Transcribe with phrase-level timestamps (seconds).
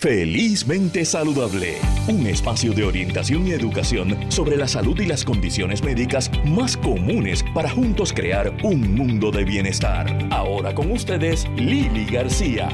[0.00, 1.76] Felizmente Saludable,
[2.08, 7.44] un espacio de orientación y educación sobre la salud y las condiciones médicas más comunes
[7.52, 10.06] para juntos crear un mundo de bienestar.
[10.30, 12.70] Ahora con ustedes, Lili García.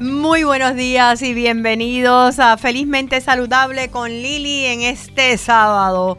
[0.00, 6.16] Muy buenos días y bienvenidos a Felizmente Saludable con Lili en este sábado.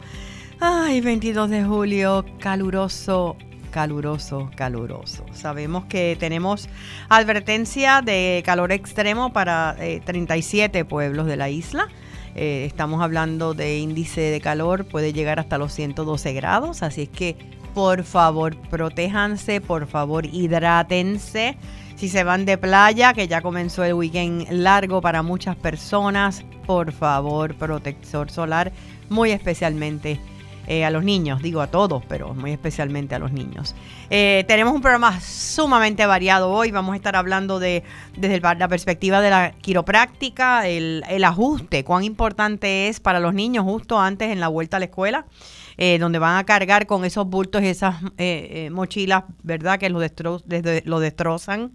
[0.60, 3.36] Ay, 22 de julio, caluroso
[3.72, 5.24] caluroso, caluroso.
[5.32, 6.68] Sabemos que tenemos
[7.08, 11.88] advertencia de calor extremo para 37 eh, pueblos de la isla.
[12.36, 17.08] Eh, estamos hablando de índice de calor, puede llegar hasta los 112 grados, así es
[17.08, 17.36] que
[17.74, 21.56] por favor protéjanse, por favor hidrátense.
[21.96, 26.92] Si se van de playa, que ya comenzó el weekend largo para muchas personas, por
[26.92, 28.72] favor protector solar,
[29.08, 30.20] muy especialmente
[30.68, 33.74] eh, a los niños, digo a todos, pero muy especialmente a los niños.
[34.10, 36.70] Eh, tenemos un programa sumamente variado hoy.
[36.70, 37.82] Vamos a estar hablando de
[38.16, 43.98] desde la perspectiva de la quiropráctica, el, ajuste, cuán importante es para los niños justo
[43.98, 45.26] antes en la vuelta a la escuela.
[45.78, 47.96] Eh, donde van a cargar con esos bultos y esas
[48.70, 49.78] mochilas, ¿verdad?
[49.80, 50.04] Que los
[50.84, 51.72] lo destrozan.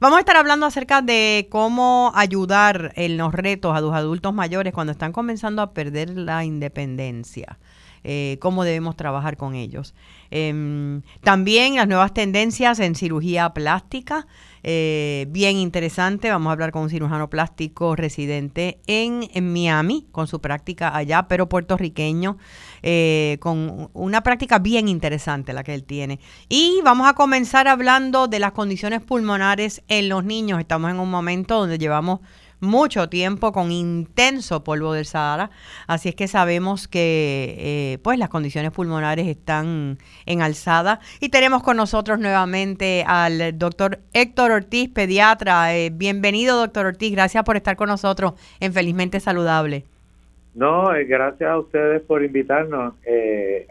[0.00, 4.72] Vamos a estar hablando acerca de cómo ayudar en los retos a los adultos mayores
[4.72, 7.58] cuando están comenzando a perder la independencia.
[8.02, 9.94] Eh, cómo debemos trabajar con ellos.
[10.30, 14.26] Em, también las nuevas tendencias en cirugía plástica,
[14.62, 16.30] eh, bien interesante.
[16.30, 21.48] Vamos a hablar con un cirujano plástico residente en, Miami, con su práctica allá, pero
[21.48, 22.38] puertorriqueño,
[22.82, 26.20] eh, con una práctica bien interesante la que él tiene.
[26.48, 30.60] Y vamos a comenzar hablando de las condiciones pulmonares en los niños.
[30.60, 32.20] Estamos en un momento donde llevamos
[32.60, 35.50] mucho tiempo con intenso polvo del Sahara,
[35.86, 41.62] así es que sabemos que eh, pues las condiciones pulmonares están en alzada y tenemos
[41.62, 45.74] con nosotros nuevamente al doctor Héctor Ortiz, pediatra.
[45.74, 49.86] Eh, bienvenido, doctor Ortiz, gracias por estar con nosotros en Felizmente Saludable.
[50.54, 52.94] No, eh, gracias a ustedes por invitarnos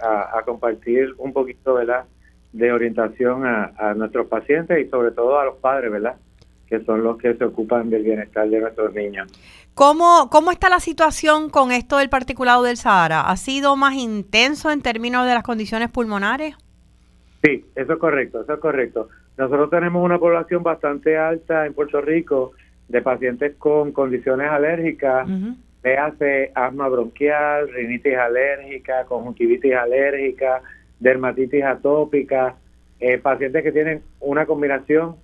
[0.01, 2.05] a, compartir un poquito, ¿verdad?
[2.51, 6.15] de orientación a, a nuestros pacientes y sobre todo a los padres, ¿verdad?
[6.69, 9.27] que son los que se ocupan del bienestar de nuestros niños.
[9.73, 13.21] ¿Cómo, ¿Cómo está la situación con esto del particulado del Sahara?
[13.21, 16.55] ¿Ha sido más intenso en términos de las condiciones pulmonares?
[17.43, 19.09] Sí, eso es correcto, eso es correcto.
[19.37, 22.51] Nosotros tenemos una población bastante alta en Puerto Rico
[22.87, 25.55] de pacientes con condiciones alérgicas, uh
[26.55, 30.61] asma bronquial, rinitis alérgica, conjuntivitis alérgica,
[30.99, 32.55] dermatitis atópica,
[32.99, 35.15] eh, pacientes que tienen una combinación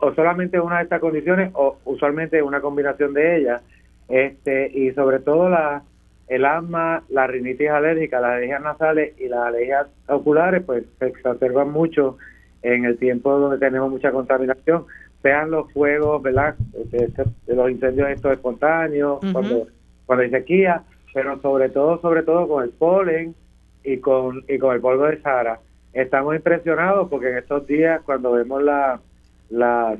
[0.00, 3.62] o solamente una de estas condiciones o usualmente una combinación de ellas
[4.08, 5.82] este y sobre todo la
[6.26, 11.70] el asma, la rinitis alérgica, las alergias nasales y las alergias oculares pues se exacerban
[11.70, 12.16] mucho
[12.62, 14.86] en el tiempo donde tenemos mucha contaminación,
[15.22, 16.54] sean los fuegos, ¿verdad?
[16.90, 17.10] De,
[17.46, 19.68] los incendios estos espontáneos, cuando,
[20.06, 20.82] cuando hay sequía,
[21.12, 23.34] pero sobre todo, sobre todo con el polen
[23.82, 25.60] y con, y con el polvo de Sahara.
[25.92, 29.00] Estamos impresionados porque en estos días cuando vemos la,
[29.50, 29.98] las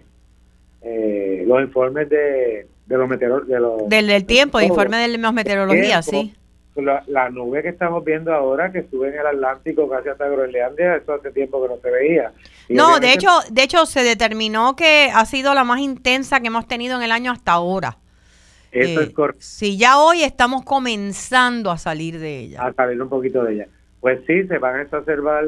[0.83, 3.89] eh, los informes de, de los meteorólogos.
[3.89, 6.35] Del, del tiempo, de informe de la meteorología, sí.
[7.07, 11.15] La, nube que estamos viendo ahora que sube en el Atlántico casi hasta Groenlandia, eso
[11.15, 12.33] hace tiempo que no se veía.
[12.69, 16.67] no, de hecho, de hecho se determinó que ha sido la más intensa que hemos
[16.67, 17.99] tenido en el año hasta ahora.
[18.75, 19.43] Eso es eh, correcto.
[19.43, 22.67] Si ya hoy estamos comenzando a salir de ella.
[22.67, 23.69] A salir un poquito de ella.
[24.01, 25.45] Pues sí, se van a exacerbar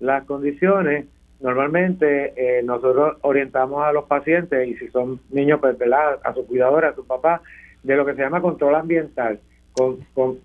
[0.00, 1.06] las condiciones
[1.40, 5.76] Normalmente eh, nosotros orientamos a los pacientes y si son niños, pues,
[6.24, 7.42] a su cuidador, a su papá,
[7.82, 9.38] de lo que se llama control ambiental.
[9.72, 10.38] Con, con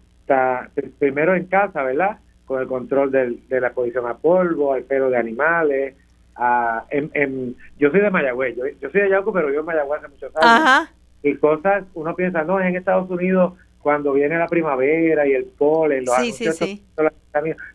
[1.00, 2.20] primero en casa, ¿verdad?
[2.46, 5.96] Con el control del, de la exposición a polvo, al pelo de animales.
[6.36, 10.10] A, en, yo soy de Mayagüez, yo, soy de Yauco, pero vivo en Mayagüez hace
[10.10, 10.90] muchos años.
[11.24, 13.54] Y cosas, uno piensa, no, es en Estados Unidos
[13.84, 16.84] cuando viene la primavera y el polen, los sí, sí, sí.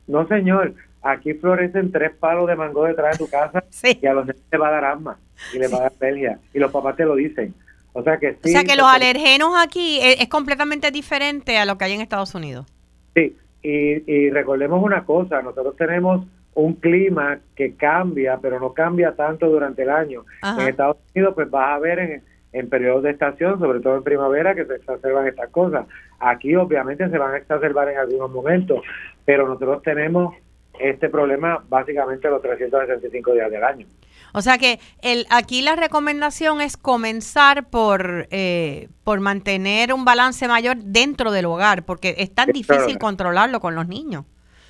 [0.06, 3.62] No, señor, aquí florecen tres palos de mango detrás de tu casa
[4.00, 5.18] y a los niños te va a dar asma
[5.54, 7.54] y les va a dar alergia y los papás te lo dicen.
[7.92, 8.48] O sea que sí.
[8.50, 12.34] O sea que los alergenos aquí es, completamente diferente a lo que hay en Estados
[12.34, 12.66] Unidos.
[13.14, 19.48] Sí, y, recordemos una cosa, nosotros tenemos un clima que cambia, pero no cambia tanto
[19.48, 20.24] durante el año.
[20.42, 22.22] En Estados Unidos pues vas a ver en,
[22.52, 25.86] en periodos de estación, sobre todo en primavera, que se exacerban estas cosas.
[26.18, 28.82] Aquí obviamente se van a exacerbar en algunos momentos,
[29.24, 30.34] pero nosotros tenemos
[30.80, 33.86] este problema básicamente los 365 días del año.
[34.34, 40.46] O sea que el, aquí la recomendación es comenzar por, eh, por mantener un balance
[40.48, 44.24] mayor dentro del hogar, porque es tan difícil controlarlo con los niños.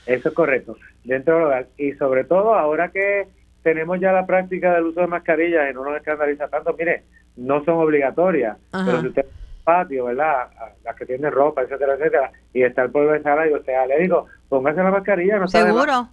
[0.06, 1.66] Eso es correcto, dentro del hogar.
[1.76, 3.26] Y sobre todo ahora que
[3.62, 7.02] tenemos ya la práctica del uso de mascarillas y no nos escandaliza tanto, mire,
[7.38, 9.26] no son obligatorias, pero si usted
[9.64, 10.49] patio, ¿verdad?
[10.82, 14.00] Las que tienen ropa, etcétera, etcétera, y está el polvo de sala y usted le
[14.00, 16.08] digo, póngase la mascarilla, no Seguro.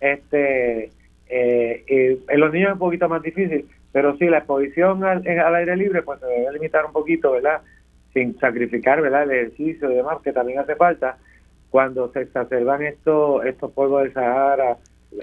[0.00, 0.90] Este,
[1.28, 5.54] eh, en los niños es un poquito más difícil, pero sí, la exposición al, al
[5.54, 7.62] aire libre, pues se debe limitar un poquito, ¿verdad?
[8.12, 9.22] Sin sacrificar, ¿verdad?
[9.24, 11.16] El ejercicio y demás, que también hace falta,
[11.70, 14.76] cuando se exacerban estos, estos polvos del Sahara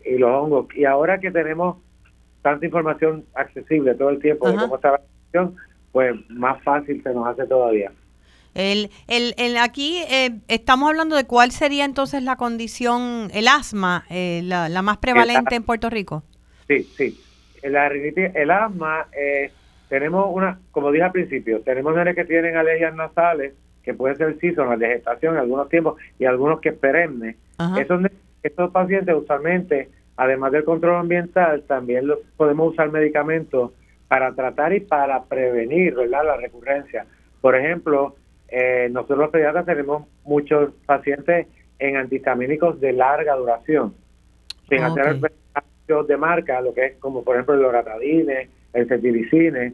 [0.03, 0.65] y los hongos.
[0.75, 1.77] Y ahora que tenemos
[2.41, 5.01] tanta información accesible todo el tiempo de cómo está la
[5.91, 7.91] pues más fácil se nos hace todavía.
[8.53, 14.05] El, el, el aquí eh, estamos hablando de cuál sería entonces la condición, el asma,
[14.09, 16.23] eh, la, la, más prevalente en Puerto Rico.
[16.67, 17.21] Sí, sí.
[17.63, 19.51] La el asma, eh,
[19.89, 23.53] tenemos una, como dije al principio, tenemos niños que tienen alergias nasales,
[23.83, 27.35] que puede ser seasonal, de gestación en algunos tiempos, y algunos que perennes.
[27.79, 28.01] Esos,
[28.43, 33.71] estos pacientes usualmente, además del control ambiental, también los, podemos usar medicamentos
[34.07, 36.25] para tratar y para prevenir ¿verdad?
[36.25, 37.05] la recurrencia.
[37.41, 38.15] Por ejemplo,
[38.49, 41.47] eh, nosotros los pediatras tenemos muchos pacientes
[41.79, 43.93] en antihistamínicos de larga duración,
[44.69, 45.19] sin hacer
[46.07, 49.73] de marca, lo que es como por ejemplo el loratadine, el cetirizine,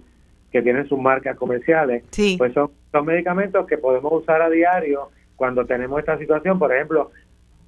[0.51, 2.03] que tienen sus marcas comerciales,
[2.37, 6.59] pues son, son medicamentos que podemos usar a diario cuando tenemos esta situación.
[6.59, 7.09] Por ejemplo,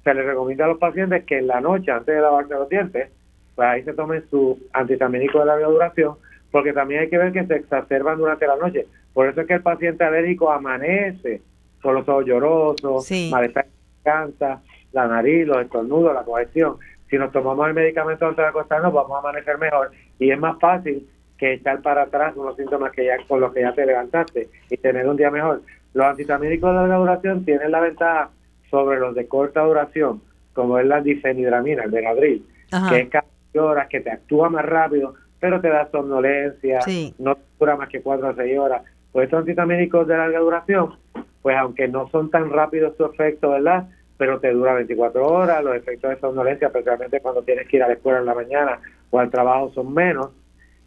[0.04, 3.10] se les recomienda a los pacientes que en la noche, antes de lavarse los dientes,
[3.56, 6.14] pues ahí se tomen su antihistamínico de larga duración
[6.50, 8.86] porque también hay que ver que se exacerban durante la noche.
[9.12, 11.42] Por eso es que el paciente alérgico amanece
[11.82, 13.28] con los ojos llorosos, sí.
[13.32, 13.66] malestar
[14.02, 14.62] cansa,
[14.92, 16.76] la nariz, los estornudos, la congestión.
[17.10, 20.58] Si nos tomamos el medicamento antes de acostarnos, vamos a amanecer mejor y es más
[20.58, 24.48] fácil que echar para atrás unos síntomas que ya con los que ya te levantaste
[24.70, 25.62] y tener un día mejor.
[25.92, 28.30] Los antihistamínicos de larga duración tienen la ventaja
[28.70, 30.22] sobre los de corta duración,
[30.52, 32.44] como es la difenidramina, el Benadryl,
[32.90, 36.80] que es cada horas, que te actúa más rápido, pero te da somnolencia,
[37.18, 38.82] no dura más que 4 a 6 horas.
[39.12, 40.94] Pues estos antihistamínicos de larga duración,
[41.42, 43.88] pues aunque no son tan rápidos su efecto, ¿verdad?
[44.18, 47.88] Pero te dura 24 horas, los efectos de somnolencia, especialmente cuando tienes que ir a
[47.88, 48.80] la escuela en la mañana
[49.10, 50.30] o al trabajo, son menos.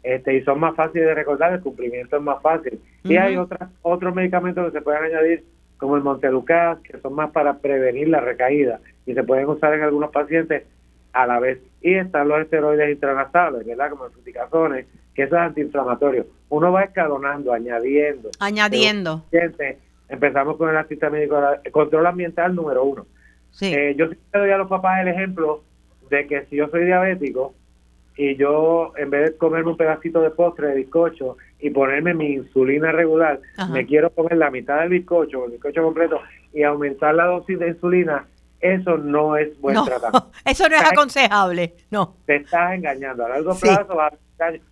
[0.02, 2.80] Este, y son más fáciles de recordar, el cumplimiento es más fácil.
[3.04, 5.44] Y hay otras, otros medicamentos que se pueden añadir,
[5.76, 9.82] como el Montelucas, que son más para prevenir la recaída y se pueden usar en
[9.82, 10.64] algunos pacientes
[11.12, 11.60] a la vez.
[11.82, 13.90] Y están los esteroides intranasales, ¿verdad?
[13.90, 16.26] Como fruticazones, que eso es antiinflamatorio.
[16.48, 18.30] Uno va escalonando, añadiendo.
[18.38, 19.24] Añadiendo.
[20.08, 23.06] Empezamos con el antihistamínico, el control ambiental número uno.
[23.52, 23.72] Sí.
[23.72, 25.62] Eh, yo siempre doy a los papás el ejemplo
[26.10, 27.54] de que si yo soy diabético
[28.16, 32.32] y yo en vez de comerme un pedacito de postre de bizcocho y ponerme mi
[32.32, 33.40] insulina regular,
[33.72, 36.20] me quiero comer la mitad del bizcocho, el bizcocho completo
[36.52, 38.26] y aumentar la dosis de insulina,
[38.60, 40.30] eso no es buen tratamiento.
[40.44, 42.16] Eso no es aconsejable, no.
[42.26, 43.24] Te estás engañando.
[43.24, 43.96] A largo plazo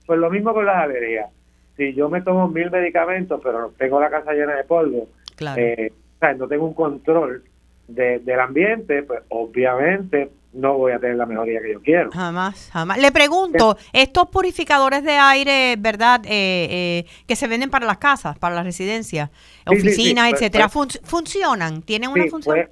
[0.06, 1.30] Pues lo mismo con las alergias.
[1.76, 5.08] Si yo me tomo mil medicamentos, pero tengo la casa llena de polvo,
[5.56, 7.44] eh, o sea, no tengo un control
[7.86, 12.10] del ambiente, pues obviamente no voy a tener la mejoría que yo quiero.
[12.10, 12.98] Jamás, jamás.
[12.98, 16.20] Le pregunto, estos purificadores de aire, ¿verdad?
[16.24, 19.30] Eh, eh, que se venden para las casas, para las residencias,
[19.66, 21.82] oficinas, pues, etcétera, pues, ¿funcionan?
[21.82, 22.68] ¿Tienen una función?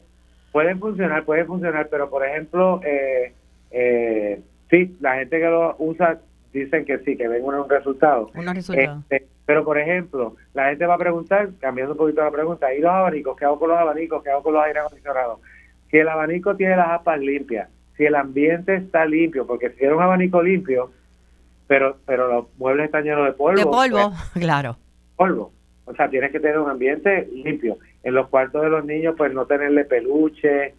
[0.56, 3.34] Pueden funcionar, pueden funcionar, pero por ejemplo, eh,
[3.70, 6.18] eh, sí, la gente que lo usa
[6.50, 8.30] dicen que sí, que ven un resultado.
[8.64, 12.80] Este, pero por ejemplo, la gente va a preguntar, cambiando un poquito la pregunta, ¿y
[12.80, 13.36] los abanicos?
[13.36, 14.22] ¿Qué hago con los abanicos?
[14.22, 15.40] ¿Qué hago con los aire acondicionados?
[15.90, 19.92] Si el abanico tiene las apas limpias, si el ambiente está limpio, porque si tiene
[19.92, 20.90] un abanico limpio,
[21.66, 23.58] pero pero los muebles están llenos de polvo.
[23.58, 24.78] De polvo, pues, claro.
[25.16, 25.52] Polvo.
[25.84, 27.76] O sea, tienes que tener un ambiente limpio.
[28.06, 30.75] En los cuartos de los niños, pues no tenerle peluche,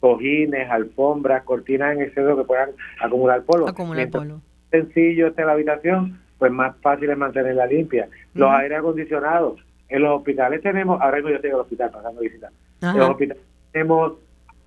[0.00, 2.70] cojines, alfombras, cortinas en exceso que puedan
[3.00, 3.68] acumular polvo.
[3.68, 4.40] Acumular polvo.
[4.72, 8.08] Sencillo esté la habitación, pues más fácil es mantenerla limpia.
[8.34, 9.64] Los aire acondicionados.
[9.88, 12.50] En los hospitales tenemos, ahora mismo yo estoy en el hospital pasando visita.
[12.80, 14.14] En los hospitales tenemos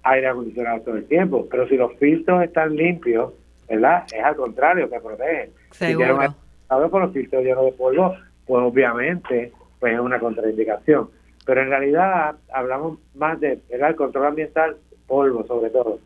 [0.03, 3.33] aire acondicionado todo el tiempo, pero si los filtros están limpios,
[3.67, 4.05] ¿verdad?
[4.15, 5.49] Es al contrario, que protegen.
[5.71, 6.21] Seguro.
[6.21, 8.15] Si con los filtros llenos de polvo,
[8.47, 11.09] pues obviamente pues es una contraindicación.
[11.45, 15.99] Pero en realidad hablamos más de el control ambiental, polvo sobre todo.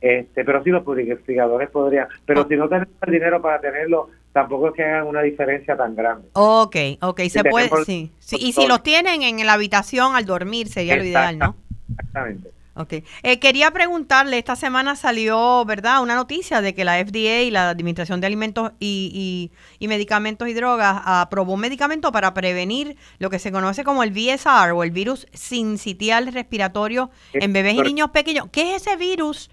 [0.00, 2.46] Este, pero sí los purificadores podrían, pero ah.
[2.48, 6.28] si no tenemos el dinero para tenerlo, tampoco es que hagan una diferencia tan grande.
[6.34, 8.12] Ok, ok, se puede, sí.
[8.18, 8.36] sí.
[8.38, 11.56] Y si los tienen en la habitación al dormir sería lo ideal, ¿no?
[11.90, 12.55] Exactamente.
[12.76, 12.92] Ok.
[13.22, 17.70] Eh, quería preguntarle, esta semana salió, ¿verdad?, una noticia de que la FDA y la
[17.70, 23.50] Administración de Alimentos y, Medicamentos y Drogas aprobó un medicamento para prevenir lo que se
[23.50, 28.48] conoce como el VSR o el virus sincitial respiratorio en bebés y niños pequeños.
[28.52, 29.50] ¿Qué es ese virus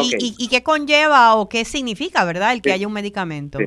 [0.00, 3.58] y, qué conlleva o qué significa, verdad, el que haya un medicamento?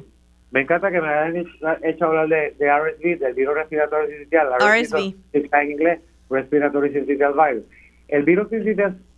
[0.52, 1.46] Me encanta que me hayan
[1.84, 4.48] hecho hablar de, RSV, del virus respiratorio sincitial.
[4.60, 5.16] RSV.
[5.34, 6.00] En inglés,
[6.30, 7.64] Respiratory Syncytial Virus.
[8.08, 8.50] El virus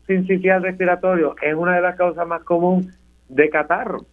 [0.07, 4.05] sincitial respiratorio es una de las causas más comunes de catarro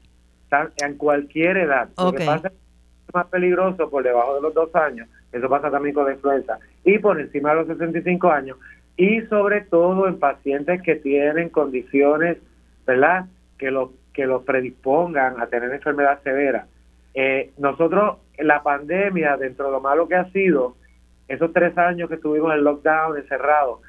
[0.83, 1.89] en cualquier edad.
[1.99, 5.95] Lo que pasa es más peligroso por debajo de los dos años, eso pasa también
[5.95, 8.59] con la influenza, y por encima de los 65 años,
[8.97, 12.39] y sobre todo en pacientes que tienen condiciones,
[12.87, 13.27] ¿verdad?,
[13.59, 16.67] que los que los predispongan a tener enfermedad severa.
[17.13, 20.75] Eh, nosotros, la pandemia, dentro de lo malo que ha sido,
[21.29, 23.81] esos tres años que estuvimos en lockdown, encerrados,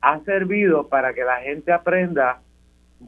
[0.00, 2.40] ha servido para que la gente aprenda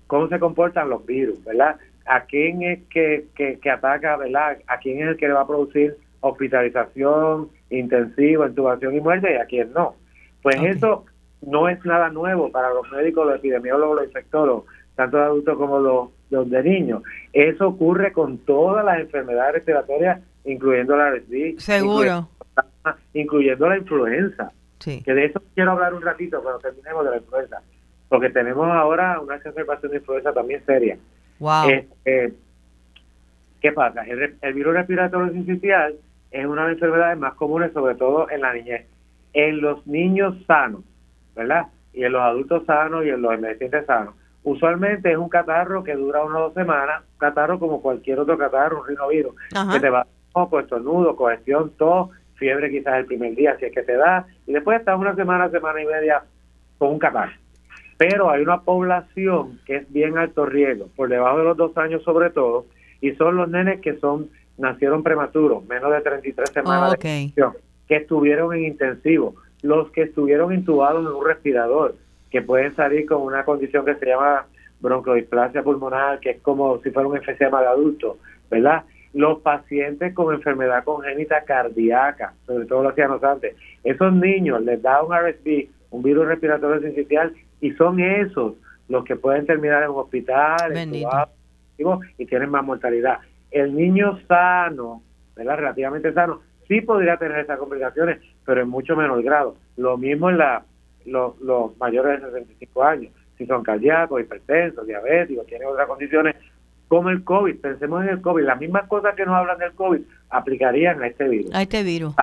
[0.06, 1.76] cómo se comportan los virus, ¿verdad?
[2.06, 4.58] A quién es que, que, ataca, ¿verdad?
[4.66, 9.36] A quién es el que le va a producir hospitalización, intensiva, intubación y muerte y
[9.36, 9.94] a quién no.
[10.42, 11.04] Pues eso
[11.42, 15.78] no es nada nuevo para los médicos, los epidemiólogos, los infectólogos, tanto de adultos como
[15.78, 17.02] los, los de niños.
[17.32, 21.58] Eso ocurre con todas las enfermedades respiratorias, incluyendo la RSV.
[21.58, 22.28] Seguro.
[23.14, 24.52] Incluyendo, la influenza.
[24.82, 25.00] Sí.
[25.04, 27.62] Que de eso quiero hablar un ratito cuando terminemos de la influenza.
[28.08, 30.98] Porque tenemos ahora una exacerbación de influenza también seria.
[31.38, 31.68] Wow.
[32.04, 32.32] Eh,
[33.60, 34.02] ¿Qué pasa?
[34.02, 35.94] El, el virus respiratorio sincitial
[36.32, 38.86] es una de las enfermedades más comunes, sobre todo en la niñez.
[39.34, 40.82] En los niños sanos,
[41.36, 41.66] ¿verdad?
[41.92, 44.14] Y en los adultos sanos y en los envejecientes sanos.
[44.42, 48.36] Usualmente es un catarro que dura una o dos semanas, un catarro como cualquier otro
[48.36, 49.34] catarro, un rinovirus,
[49.72, 52.10] que te va a poco, estornudo, congestión, tos,
[52.42, 55.48] fiebre quizás el primer día, si es que te da, y después estás una semana,
[55.48, 56.24] semana y media
[56.76, 57.30] con un catarro.
[57.98, 62.02] Pero hay una población que es bien alto riesgo, por debajo de los dos años
[62.02, 62.66] sobre todo,
[63.00, 66.98] y son los nenes que son nacieron prematuros, menos de 33 semanas de
[67.86, 71.94] que estuvieron en intensivo, los que estuvieron intubados en un respirador,
[72.30, 74.46] que pueden salir con una condición que se llama
[74.80, 78.18] broncodisplasia pulmonar, que es como si fuera un enfisema de adulto,
[78.50, 78.82] ¿verdad?
[79.12, 85.14] Los pacientes con enfermedad congénita cardíaca, sobre todo los antes, esos niños les da un
[85.14, 88.54] RSV, un virus respiratorio sincitial, y son esos
[88.88, 90.72] los que pueden terminar en un hospital,
[92.18, 93.18] y tienen más mortalidad.
[93.50, 95.02] El niño sano,
[95.36, 95.58] ¿verdad?
[95.58, 99.56] Relativamente sano, sí podría tener esas complicaciones, pero en mucho menor grado.
[99.76, 100.64] Lo mismo en la
[101.04, 106.36] los, los mayores de 65 años, si son cardíacos, hipertensos, diabéticos, tienen otras condiciones,
[106.92, 110.02] como el COVID, pensemos en el COVID, las mismas cosas que nos hablan del COVID
[110.28, 111.54] aplicarían a este virus.
[111.54, 112.14] A este virus.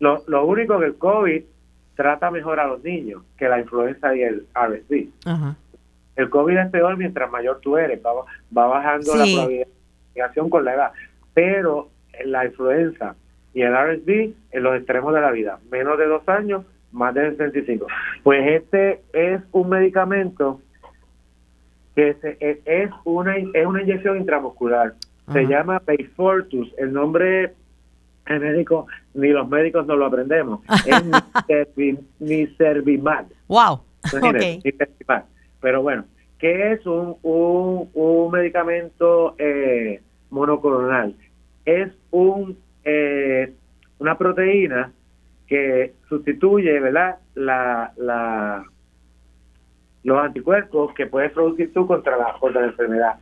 [0.00, 1.42] Lo, lo único que el COVID
[1.94, 5.08] trata mejor a los niños que la influenza y el RSV.
[6.16, 8.12] El COVID es peor mientras mayor tú eres, va,
[8.54, 10.92] va bajando la probabilidad de con la edad,
[11.32, 11.88] pero
[12.26, 13.16] la influenza
[13.54, 17.30] y el RSV en los extremos de la vida, menos de dos años más de
[17.30, 17.86] 65.
[18.22, 20.60] Pues este es un medicamento
[21.94, 24.94] que e, es una es una inyección intramuscular.
[25.32, 26.74] Se llama Payfortus.
[26.78, 27.54] El nombre
[28.28, 30.60] médico ni los médicos no lo aprendemos.
[31.48, 31.68] es
[32.18, 33.26] Niservimab.
[33.48, 33.80] Wow.
[34.12, 34.60] Okay.
[35.60, 36.04] Pero bueno,
[36.38, 41.14] ¿qué es un, un, un medicamento eh, monoclonal?
[41.64, 43.52] Es un eh,
[43.98, 44.92] una proteína
[45.46, 47.18] que sustituye, ¿verdad?
[47.34, 48.64] La, la,
[50.04, 53.14] los anticuerpos que puedes producir tú contra la, contra la enfermedad.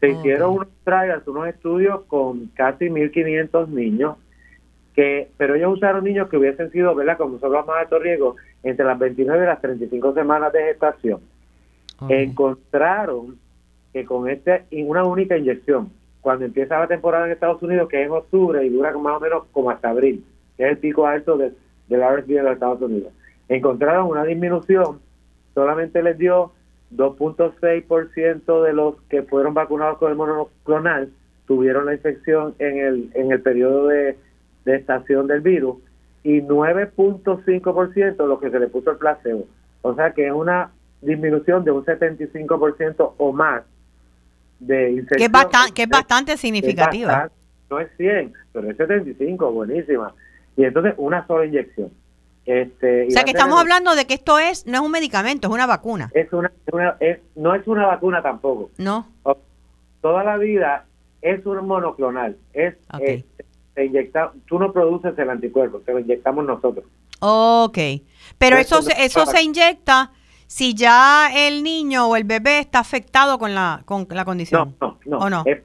[0.00, 4.16] Se hicieron unos trials, unos estudios con casi 1.500 niños,
[4.94, 7.16] que pero ellos usaron niños que hubiesen sido, ¿verdad?
[7.16, 11.20] Como son los más alto riesgo, entre las 29 y las 35 semanas de gestación.
[12.08, 13.38] Encontraron
[13.92, 18.06] que con este, una única inyección, cuando empieza la temporada en Estados Unidos, que es
[18.06, 20.24] en octubre y dura más o menos como hasta abril,
[20.56, 21.52] que es el pico alto de,
[21.88, 23.12] del RSV de los Estados Unidos.
[23.48, 25.00] Encontraron una disminución,
[25.54, 26.52] solamente les dio
[26.94, 31.10] 2.6% de los que fueron vacunados con el monoclonal
[31.46, 34.16] tuvieron la infección en el, en el periodo de,
[34.64, 35.78] estación del virus
[36.22, 39.46] y 9.5% los que se le puso el placebo.
[39.82, 43.64] O sea que es una disminución de un 75% o más
[44.60, 45.18] de infección.
[45.18, 47.28] Que es, bastante, que es bastante significativa.
[47.68, 50.14] no es 100, pero es 75, buenísima
[50.56, 51.90] y entonces una sola inyección.
[52.44, 55.54] Este, o sea que estamos hablando de que esto es no es un medicamento, es
[55.54, 56.10] una vacuna.
[56.12, 56.50] Es una,
[56.98, 58.70] es, no es una vacuna tampoco.
[58.78, 59.06] No.
[60.00, 60.86] Toda la vida
[61.20, 62.36] es un monoclonal.
[62.52, 63.24] Es eh,
[63.74, 66.84] se inyecta, tú no produces el anticuerpo, te lo inyectamos nosotros.
[67.20, 67.78] Ok.
[68.38, 70.10] Pero eso, se, eso se inyecta
[70.48, 74.74] si ya el niño o el bebé está afectado con la con la condición.
[74.80, 75.44] No, no, no.
[75.46, 75.62] Es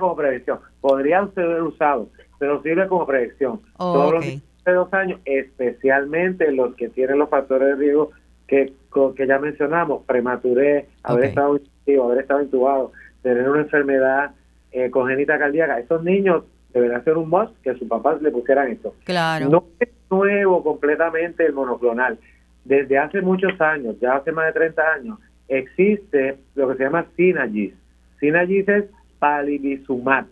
[0.00, 0.58] como prevención.
[0.80, 3.60] Podrían ser usados pero sirve como predicción.
[3.76, 4.24] Oh, los
[4.70, 8.10] de dos años, especialmente los que tienen los factores de riesgo
[8.46, 8.72] que,
[9.16, 12.92] que ya mencionamos, prematurez, haber estado intubado, haber estado intubado,
[13.22, 14.30] tener una enfermedad
[14.72, 18.94] eh, congénita cardíaca, esos niños debería ser un must que sus papás le pusieran esto.
[19.04, 19.48] Claro.
[19.48, 22.18] No es nuevo completamente el monoclonal.
[22.64, 25.18] Desde hace muchos años, ya hace más de 30 años,
[25.48, 27.74] existe lo que se llama Synagis.
[28.20, 28.84] Synagis es
[29.18, 30.26] palivizumab,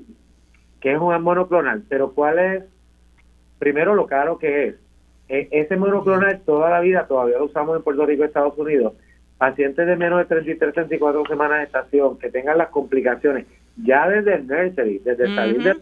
[0.81, 1.83] que es un monoclonal.
[1.88, 2.64] Pero ¿cuál es?
[3.64, 4.75] Primero lo caro que es.
[5.26, 8.92] E, ese monoclonal toda la vida todavía lo usamos en Puerto Rico y Estados Unidos.
[9.38, 13.47] Pacientes de menos de 33, 34 semanas de estación que tengan las complicaciones,
[13.83, 15.76] ya desde el nursery, desde el salir de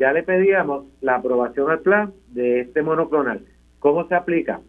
[0.00, 3.42] ya le pedíamos la aprobación al plan de este monoclonal.
[3.78, 4.60] ¿Cómo se aplica?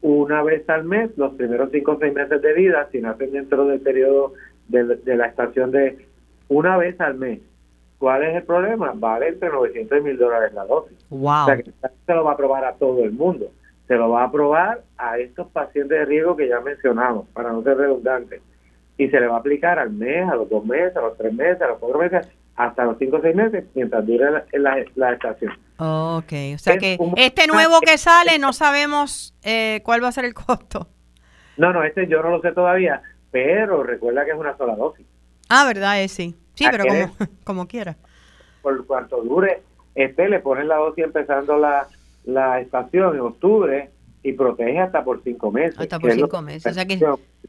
[0.00, 3.66] Una vez al mes, los primeros cinco o seis meses de vida, si nacen dentro
[3.66, 4.34] del periodo
[4.68, 6.06] de, la estación de
[6.46, 7.40] una vez al mes.
[8.04, 8.92] ¿Cuál es el problema?
[8.94, 10.98] Vale entre 900 y 1000 dólares la dosis.
[11.08, 11.44] Wow.
[11.44, 11.64] O sea que
[12.04, 13.50] se lo va a aprobar a todo el mundo.
[13.88, 17.62] Se lo va a aprobar a estos pacientes de riesgo que ya mencionamos, para no
[17.62, 18.42] ser redundantes.
[18.98, 21.32] Y se le va a aplicar al mes, a los dos meses, a los tres
[21.32, 25.12] meses, a los cuatro meses, hasta los 5 o 6 meses mientras dure la, la,
[25.14, 25.52] estación.
[25.78, 30.26] Ok, o sea que este nuevo que sale no sabemos eh, cuál va a ser
[30.26, 30.88] el costo.
[31.56, 35.06] No, no, este yo no lo sé todavía, pero recuerda que es una sola dosis.
[35.48, 36.36] Ah, verdad, es sí.
[36.54, 37.96] Sí, pero como, como quiera.
[38.62, 39.62] Por cuanto dure,
[39.94, 41.86] este le ponen la dosis empezando la,
[42.24, 43.90] la estación en octubre
[44.22, 45.78] y protege hasta por 5 meses.
[45.78, 47.00] Hasta por 5 meses, o sea que...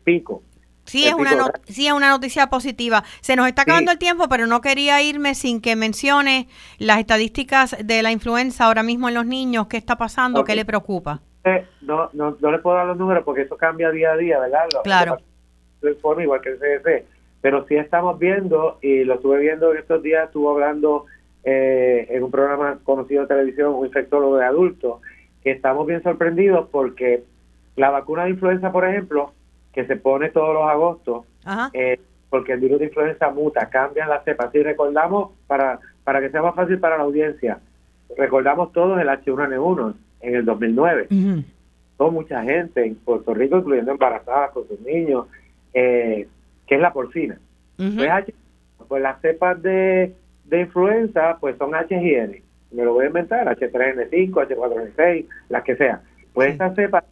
[0.03, 0.43] Pico.
[0.85, 3.03] Sí es, una sí, es una noticia positiva.
[3.21, 6.47] Se nos está acabando el tiempo, pero no quería irme sin que mencione
[6.77, 9.65] las estadísticas de la influenza ahora mismo en los niños.
[9.65, 10.43] ¿Qué está pasando?
[10.43, 11.21] ¿Qué le preocupa?
[11.43, 14.39] Eh, no, no, no le puedo dar los números porque eso cambia día a día,
[14.39, 14.65] ¿verdad?
[14.83, 15.17] claro.
[15.81, 17.05] Informe igual que el CDC.
[17.45, 21.05] Pero sí estamos viendo, y lo estuve viendo en estos días, estuvo hablando
[21.43, 24.99] eh, en un programa conocido de televisión, un infectólogo de adultos,
[25.43, 27.21] que estamos bien sorprendidos porque
[27.75, 29.31] la vacuna de influenza, por ejemplo,
[29.73, 31.25] que se pone todos los agostos,
[31.73, 31.99] eh,
[32.31, 34.49] porque el virus de influenza muta, cambian las cepas.
[34.55, 37.59] Y recordamos, para, para que sea más fácil para la audiencia,
[38.17, 41.09] recordamos todos el H1N1 en el 2009.
[41.11, 45.27] Uh mucha gente en Puerto Rico, incluyendo embarazadas con sus niños,
[45.75, 46.27] eh,
[46.67, 47.39] que es la porcina.
[47.77, 48.33] pues,
[48.87, 50.13] pues, las cepas de,
[50.45, 52.41] de influenza pues son H y N.
[52.71, 56.01] Me lo voy a inventar, H3N5, H4N6, las que sean.
[56.33, 57.03] Pues estas cepas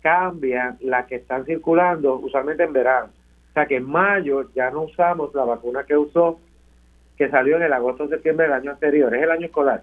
[0.00, 3.08] cambian las que están circulando usualmente en verano.
[3.50, 6.40] O sea que en mayo ya no usamos la vacuna que usó,
[7.16, 9.82] que salió en el agosto-septiembre del año anterior, es el año escolar,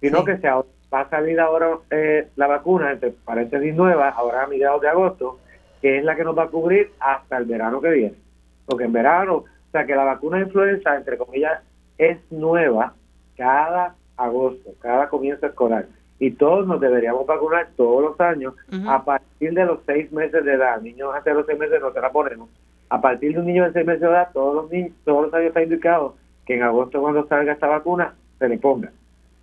[0.00, 4.46] sino que se va a salir ahora eh, la vacuna, entre paréntesis nueva, ahora a
[4.46, 5.38] mediados de agosto,
[5.80, 8.25] que es la que nos va a cubrir hasta el verano que viene.
[8.66, 11.62] Porque en verano, o sea que la vacuna de influenza, entre comillas,
[11.98, 12.94] es nueva
[13.36, 15.86] cada agosto, cada comienzo escolar
[16.18, 18.54] y todos nos deberíamos vacunar todos los años
[18.86, 20.80] a partir de los seis meses de edad.
[20.80, 22.48] Niños de los seis meses no se la ponemos.
[22.88, 25.34] A partir de un niño de seis meses de edad, todos los niños, todos los
[25.34, 28.90] años está indicado que en agosto cuando salga esta vacuna se le ponga.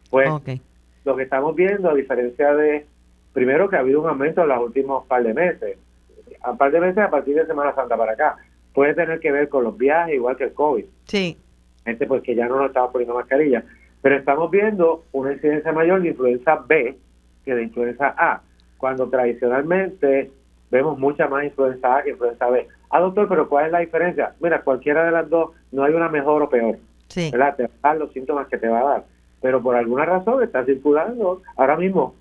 [0.10, 0.30] Pues
[1.06, 2.86] lo que estamos viendo, a diferencia de,
[3.34, 5.78] primero que ha habido un aumento en los últimos par de meses,
[6.42, 8.38] a par de meses a partir de Semana Santa para acá,
[8.74, 10.86] puede tener que ver con los viajes, igual que el COVID.
[11.06, 11.38] Sí.
[11.86, 13.64] Gente, pues que ya no nos estaba poniendo mascarilla
[14.04, 16.98] pero estamos viendo una incidencia mayor de influenza B
[17.46, 18.42] que de influenza A,
[18.78, 20.30] cuando tradicionalmente
[20.70, 22.68] vemos mucha más influenza A que influenza B.
[22.90, 24.34] Ah, doctor, pero ¿cuál es la diferencia?
[24.42, 26.78] Mira, cualquiera de las dos, no hay una mejor o peor.
[27.08, 27.30] Sí.
[27.32, 27.56] ¿verdad?
[27.56, 29.06] Te va a dar los síntomas que te va a dar.
[29.42, 32.14] Pero por alguna razón está circulando ahora mismo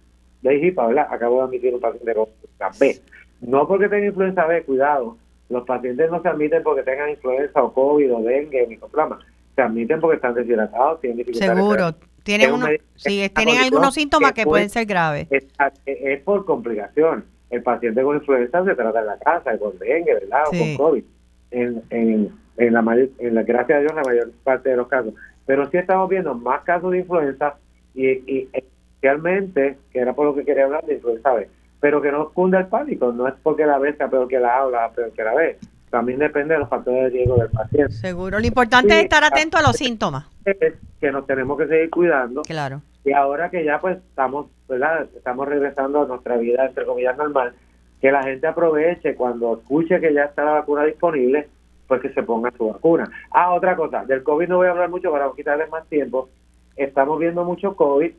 [0.43, 1.09] de hipa, ¿verdad?
[1.11, 2.97] Acabo de admitir un paciente con influenza B.
[3.41, 5.17] No porque tenga influenza B, cuidado.
[5.53, 9.19] Los pacientes no se admiten porque tengan influenza o COVID o dengue o micoplasma
[9.55, 11.57] se admiten porque están deshidratados, tienen dificultades.
[11.57, 15.29] Seguro, tienen, uno, sí, tienen algunos síntomas que, pueden ser graves.
[15.31, 17.25] Es, por complicación.
[17.51, 20.45] El paciente con influenza se trata en la casa, con dengue, ¿verdad?
[20.47, 21.05] O con COVID.
[21.51, 24.89] En, en, en, la mayor, en la, gracias a Dios, la mayor parte de los
[24.89, 25.13] casos.
[25.45, 27.57] Pero sí estamos viendo más casos de influenza
[27.95, 31.49] y, y especialmente, que era por lo que quería hablar, de influenza B.
[31.83, 34.57] Pero que no cunda el pánico, no es porque la B sea peor que la
[34.59, 35.59] A o la A peor que la B
[35.91, 37.93] también depende de los factores de riesgo del paciente.
[37.93, 40.25] Seguro, lo importante es estar atento a los síntomas.
[40.45, 42.43] Es que nos tenemos que seguir cuidando.
[42.43, 42.81] Claro.
[43.05, 45.07] Y ahora que ya pues estamos, ¿verdad?
[45.15, 47.53] Estamos regresando a nuestra vida, entre comillas, normal,
[48.01, 51.49] que la gente aproveche cuando escuche que ya está la vacuna disponible,
[51.89, 53.11] pues que se ponga su vacuna.
[53.31, 56.31] Ah, otra cosa, del COVID no voy a hablar mucho para quitarles más tiempo.
[56.77, 58.13] Estamos viendo mucho COVID,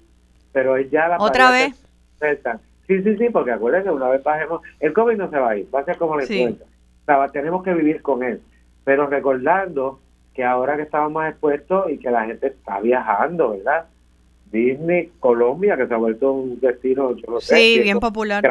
[0.51, 1.17] pero es ya la...
[1.17, 1.73] ¿Otra vez?
[2.87, 5.67] Sí, sí, sí, porque acuérdense, una vez bajemos, el COVID no se va a ir,
[5.73, 6.65] va a ser como la influenza
[7.31, 8.41] tenemos que vivir con él,
[8.83, 9.99] pero recordando
[10.33, 13.85] que ahora que estamos más expuestos y que la gente está viajando, ¿verdad?
[14.51, 17.55] Disney, Colombia, que se ha vuelto un destino, yo sé.
[17.55, 18.43] Sí, bien popular.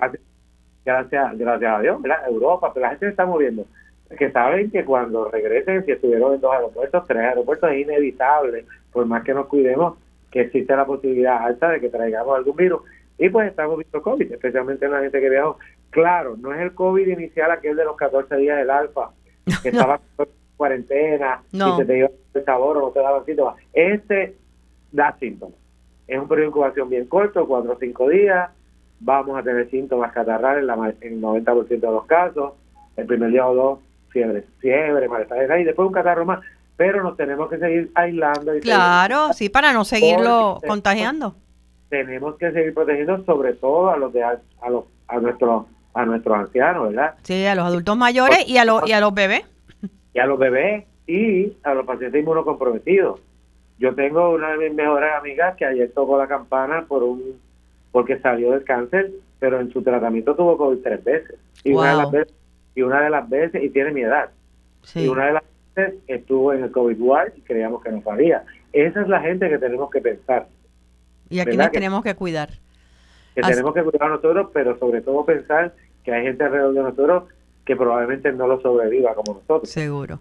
[0.85, 2.29] Gracias, gracias, a Dios, ¿verdad?
[2.29, 3.67] Europa, pero la gente se está moviendo.
[4.19, 9.07] Que saben que cuando regresen, si estuvieron en dos aeropuertos, tres aeropuertos, es inevitable, por
[9.07, 9.97] más que nos cuidemos,
[10.31, 12.83] que existe la posibilidad alta de que traigamos algún virus.
[13.19, 15.59] Y pues estamos viendo COVID, especialmente en la gente que viajó.
[15.91, 19.11] Claro, no es el COVID inicial aquel de los 14 días del alfa,
[19.63, 23.57] que estaba en cuarentena y se te iba el sabor o no te daba síntomas.
[23.73, 24.37] Este
[24.91, 25.57] da síntomas.
[26.07, 28.51] Es un periodo de incubación bien corto, 4 o 5 días.
[29.01, 30.65] Vamos a tener síntomas catarrales
[31.01, 32.53] en, el 90% de los casos.
[32.97, 33.79] El primer día o dos,
[34.11, 36.41] fiebre, fiebre, malestar y después un catarro más.
[36.77, 38.57] Pero nos tenemos que seguir aislando.
[38.57, 41.35] Y claro, sí, para no seguirlo contagiando.
[41.93, 46.39] Tenemos que seguir protegiendo sobre todo a los de a, los a nuestros a nuestros
[46.39, 47.17] ancianos, ¿verdad?
[47.23, 49.45] Sí, a los adultos mayores y a los y a los bebés.
[50.15, 53.21] Y a los bebés y a los pacientes inmunocomprometidos.
[53.79, 57.39] Yo tengo una de mis mejores amigas que ayer tocó la campana por un
[57.91, 61.39] porque salió del cáncer, pero en su tratamiento tuvo COVID tres veces.
[61.63, 62.35] Y una de las veces,
[62.75, 64.31] y una de las veces, y tiene mi edad.
[64.95, 65.43] Y una de las
[65.75, 68.45] veces estuvo en el COVID War y creíamos que no sabía.
[68.73, 70.47] Esa es la gente que tenemos que pensar.
[71.33, 72.51] Y aquí nos tenemos que cuidar.
[73.35, 76.83] Que tenemos que cuidar a nosotros, pero sobre todo pensar que hay gente alrededor de
[76.83, 77.25] nosotros
[77.65, 79.71] que probablemente no lo sobreviva como nosotros.
[79.71, 80.21] Seguro.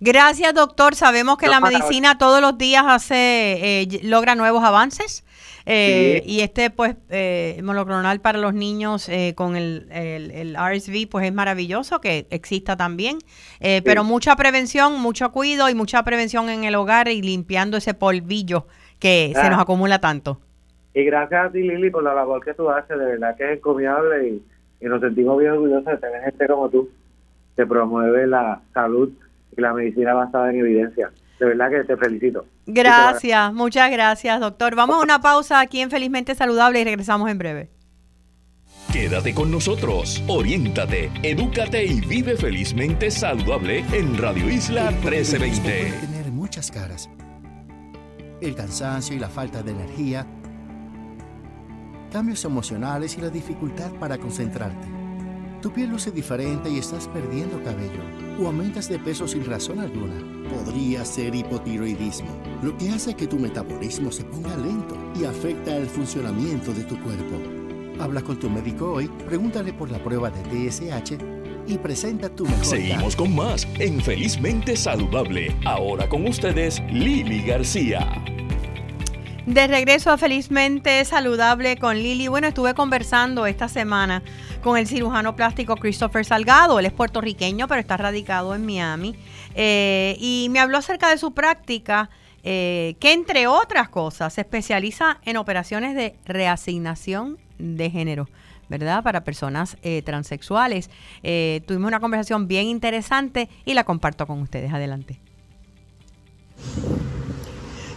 [0.00, 0.94] Gracias, doctor.
[0.94, 5.24] Sabemos que la medicina todos los días hace eh, logra nuevos avances.
[5.66, 11.26] Eh, y este, pues, eh, monoclonal para los niños eh, con el, el, RSV, pues
[11.26, 13.18] es maravilloso que exista también.
[13.60, 18.66] Pero mucha prevención, mucho cuidado y mucha prevención en el hogar y limpiando ese polvillo
[18.98, 19.62] que se nos ah.
[19.62, 20.40] acumula tanto.
[20.94, 22.98] Y gracias a ti, Lili, por la labor que tú haces.
[22.98, 24.42] De verdad que es encomiable y,
[24.80, 26.88] y nos sentimos bien orgullosos de tener gente como tú
[27.56, 29.10] que promueve la salud
[29.56, 31.10] y la medicina basada en evidencia.
[31.38, 32.44] De verdad que te felicito.
[32.66, 34.74] Gracias, muchas gracias, doctor.
[34.74, 37.70] Vamos a una pausa aquí en Felizmente Saludable y regresamos en breve.
[38.92, 45.60] Quédate con nosotros, oriéntate, edúcate y vive felizmente saludable en Radio Isla 1320.
[45.60, 47.08] Puede tener muchas caras.
[48.40, 50.26] El cansancio y la falta de energía,
[52.10, 54.86] cambios emocionales y la dificultad para concentrarte.
[55.62, 58.00] Tu piel luce diferente y estás perdiendo cabello
[58.40, 60.14] o aumentas de peso sin razón alguna.
[60.48, 62.30] Podría ser hipotiroidismo,
[62.62, 66.98] lo que hace que tu metabolismo se ponga lento y afecta el funcionamiento de tu
[67.00, 67.36] cuerpo.
[68.00, 71.18] Habla con tu médico hoy, pregúntale por la prueba de TSH
[71.66, 72.64] y presenta tu mejor.
[72.64, 75.54] Seguimos con más en Felizmente Saludable.
[75.66, 78.24] Ahora con ustedes, Lili García.
[79.46, 82.28] De regreso Felizmente Saludable con Lili.
[82.28, 84.22] Bueno, estuve conversando esta semana
[84.62, 86.78] con el cirujano plástico Christopher Salgado.
[86.78, 89.16] Él es puertorriqueño, pero está radicado en Miami.
[89.54, 92.10] Eh, y me habló acerca de su práctica,
[92.44, 98.28] eh, que entre otras cosas se especializa en operaciones de reasignación de género.
[98.68, 99.02] ¿verdad?
[99.02, 100.90] Para personas eh, transexuales.
[101.66, 104.72] tuvimos una conversación bien interesante y la comparto con ustedes.
[104.72, 105.18] Adelante.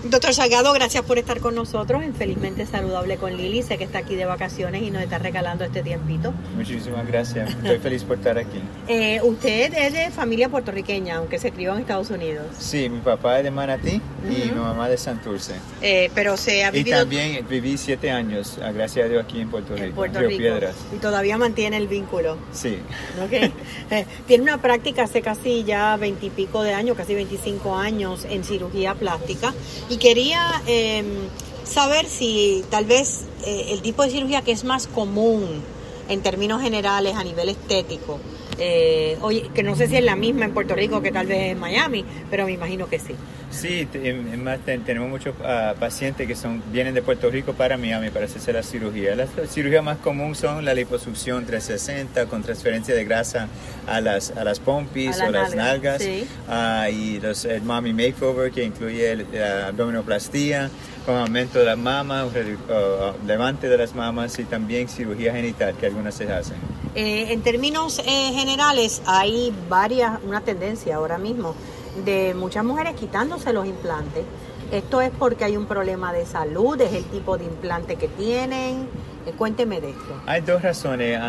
[0.03, 3.63] Doctor Salgado, gracias por estar con nosotros en Felizmente Saludable con Lili.
[3.63, 6.33] Sé que está aquí de vacaciones y nos está regalando este tiempito.
[6.57, 7.49] Muchísimas gracias.
[7.49, 8.61] Estoy feliz por estar aquí.
[8.89, 12.47] Eh, usted es de familia puertorriqueña, aunque se crió en Estados Unidos.
[12.59, 15.53] Sí, mi papá es de Manatí y mi mamá de Santurce.
[15.81, 16.97] Eh, pero se ha vivido...
[16.97, 20.37] Y también viví siete años, gracias a Dios, aquí en Puerto Rico, en Puerto Río
[20.37, 20.75] Piedras.
[20.93, 22.37] Y todavía mantiene el vínculo.
[22.51, 22.77] Sí.
[23.25, 23.53] Okay.
[23.89, 28.95] Eh, tiene una práctica hace casi ya veintipico de años, casi 25 años en cirugía
[28.95, 29.53] plástica
[29.93, 31.05] y quería em,
[31.63, 35.61] saber si tal vez eh, el tipo de cirugía que es más común
[36.09, 38.19] en términos generales a nivel estético,
[38.65, 41.51] eh, oye, que no sé si es la misma en Puerto Rico que tal vez
[41.51, 43.13] en Miami, pero me imagino que sí.
[43.51, 48.53] Sí, tenemos muchos ah, pacientes que son vienen de Puerto Rico para Miami para hacerse
[48.53, 49.15] la cirugía.
[49.17, 53.49] La cirugía más común son la liposucción 360 con transferencia de grasa
[53.85, 56.01] a las, a las pompis o las nalgas,
[56.47, 60.69] ah, y los, el mommy makeover que incluye la abdominoplastía
[61.05, 62.29] con aumento de las mamas,
[63.27, 66.82] levante de las mamas y también cirugía genital que algunas se hacen.
[66.95, 71.55] Eh, en términos eh, generales hay varias, una tendencia ahora mismo
[72.05, 74.23] de muchas mujeres quitándose los implantes.
[74.71, 78.87] Esto es porque hay un problema de salud, es el tipo de implante que tienen.
[79.25, 80.21] Eh, cuénteme de esto.
[80.25, 81.19] Hay dos razones.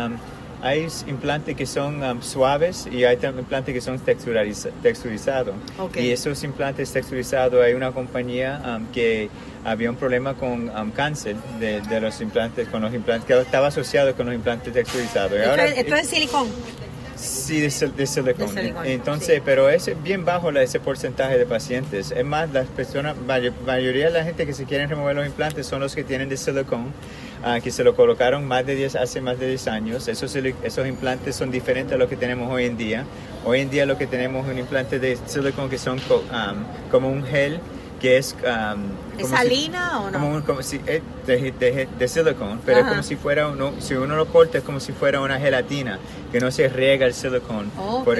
[0.61, 5.55] Hay implantes que son suaves y hay implantes que son texturizados.
[5.95, 9.29] Y esos implantes texturizados, hay una compañía que
[9.63, 14.27] había un problema con cáncer de, los implantes, con los implantes, que estaba asociado con
[14.27, 15.33] los implantes texturizados.
[15.33, 16.47] esto es silicón.
[17.15, 18.73] Sí, de, silicone.
[18.83, 22.11] Entonces, pero es bien bajo ese porcentaje de pacientes.
[22.11, 25.79] Es más, las personas, mayoría de la gente que se quieren remover los implantes son
[25.79, 26.91] los que tienen de silicone,
[27.45, 30.07] ah, que se lo colocaron más de 10, hace más de 10 años.
[30.09, 33.05] Esos, esos implantes son diferentes a los que tenemos hoy en día.
[33.45, 35.99] Hoy en día lo que tenemos es un implante de silicone que son
[36.91, 37.59] como un gel
[38.01, 38.35] que es...
[39.17, 40.43] ¿Es salina o no?
[40.45, 44.15] Como, si, eh, de, de, de silicone, pero es como si fuera, uno, si uno
[44.15, 45.99] lo corta es como si fuera una gelatina,
[46.31, 47.69] que no se riega el silicone
[48.03, 48.17] por,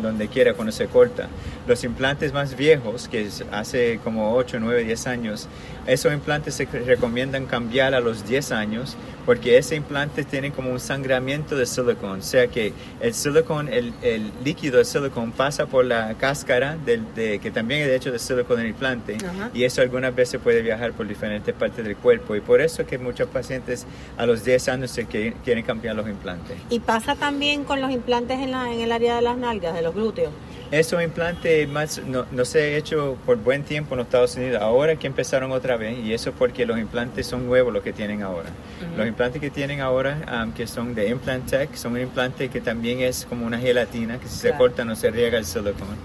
[0.00, 1.28] donde quiera cuando se corta.
[1.66, 5.48] Los implantes más viejos, que hace como 8, 9, 10 años,
[5.86, 10.80] esos implantes se recomiendan cambiar a los 10 años porque ese implante tiene como un
[10.80, 15.84] sangramiento de silicón, o sea que el silicón, el, el líquido de silicón pasa por
[15.84, 19.18] la cáscara del, de, que también es de hecho de silicón del implante
[19.52, 22.98] y eso algunas veces puede viajar por diferentes partes del cuerpo y por eso que
[22.98, 26.56] muchos pacientes a los 10 años se quieren, cambiar los implantes.
[26.70, 29.82] ¿Y pasa también con los implantes en, la, en el área de las nalgas, de
[29.82, 30.32] los glúteos?
[30.70, 34.62] Esos implantes más, no, no, se ha hecho por buen tiempo en los Estados Unidos.
[34.62, 38.22] Ahora que empezaron otra vez, y eso porque los implantes son nuevos los que tienen
[38.22, 38.50] ahora.
[38.96, 42.60] Los implantes que tienen ahora, um, que son de Implant Tech, son un implante que
[42.60, 45.96] también es como una gelatina, que si se corta no se riega el silicón.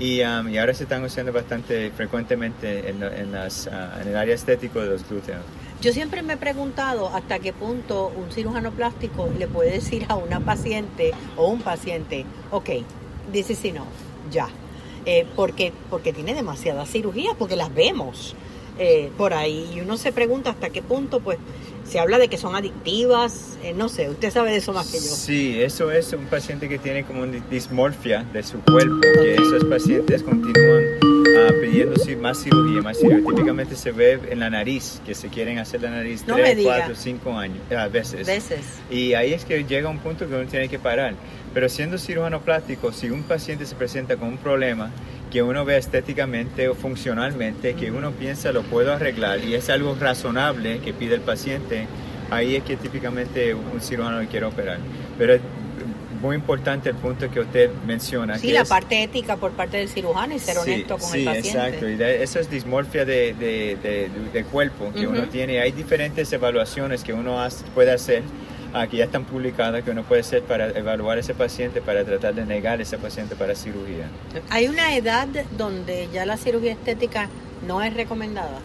[0.00, 4.16] Y, um, y, ahora se están usando bastante frecuentemente en, en, las, uh, en el
[4.16, 5.42] área estético de los glúteos.
[5.82, 10.16] Yo siempre me he preguntado hasta qué punto un cirujano plástico le puede decir a
[10.16, 12.70] una paciente o un paciente, ok,
[13.30, 13.86] this is enough
[14.30, 14.48] ya.
[15.04, 18.34] Eh, porque, porque tiene demasiadas cirugías, porque las vemos
[18.82, 19.70] eh, por ahí.
[19.74, 21.36] Y uno se pregunta hasta qué punto, pues,
[21.84, 24.98] se habla de que son adictivas, eh, no sé, usted sabe de eso más que
[24.98, 25.04] yo.
[25.04, 29.64] Sí, eso es un paciente que tiene como una dismorfia de su cuerpo, que esos
[29.64, 33.18] pacientes continúan uh, pidiendo más cirugía, más cirugía.
[33.18, 36.94] Típicamente se ve en la nariz, que se quieren hacer la nariz no 3, 4,
[36.94, 38.26] 5 años, a veces.
[38.26, 38.60] veces.
[38.90, 41.14] Y ahí es que llega un punto que uno tiene que parar.
[41.52, 44.90] Pero siendo cirujano plástico, si un paciente se presenta con un problema
[45.30, 49.96] que uno ve estéticamente o funcionalmente, que uno piensa lo puedo arreglar y es algo
[49.98, 51.86] razonable que pide el paciente,
[52.30, 54.78] ahí es que típicamente un cirujano quiere operar.
[55.18, 55.40] Pero es
[56.20, 58.38] muy importante el punto que usted menciona.
[58.38, 61.50] Sí, la parte ética por parte del cirujano y ser honesto con el paciente.
[61.50, 61.88] Sí, exacto.
[61.88, 65.60] Y eso es dismorfia de, de, cuerpo que uno tiene.
[65.60, 67.38] Hay diferentes evaluaciones que uno
[67.74, 68.22] puede hacer
[68.74, 72.34] aquí ya están publicadas que uno puede hacer para evaluar a ese paciente, para tratar
[72.34, 74.06] de negar a ese paciente para cirugía.
[74.50, 77.28] ¿Hay una edad donde ya la cirugía estética
[77.66, 78.58] no es recomendada?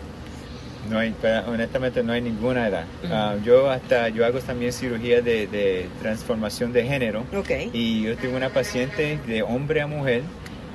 [0.90, 1.16] No hay,
[1.48, 2.86] honestamente no hay ninguna edad.
[3.10, 7.24] Ah, yo hasta yo hago también cirugía de, transformación de género.
[7.36, 7.72] Okay.
[7.74, 10.22] Y yo tengo una paciente de hombre a mujer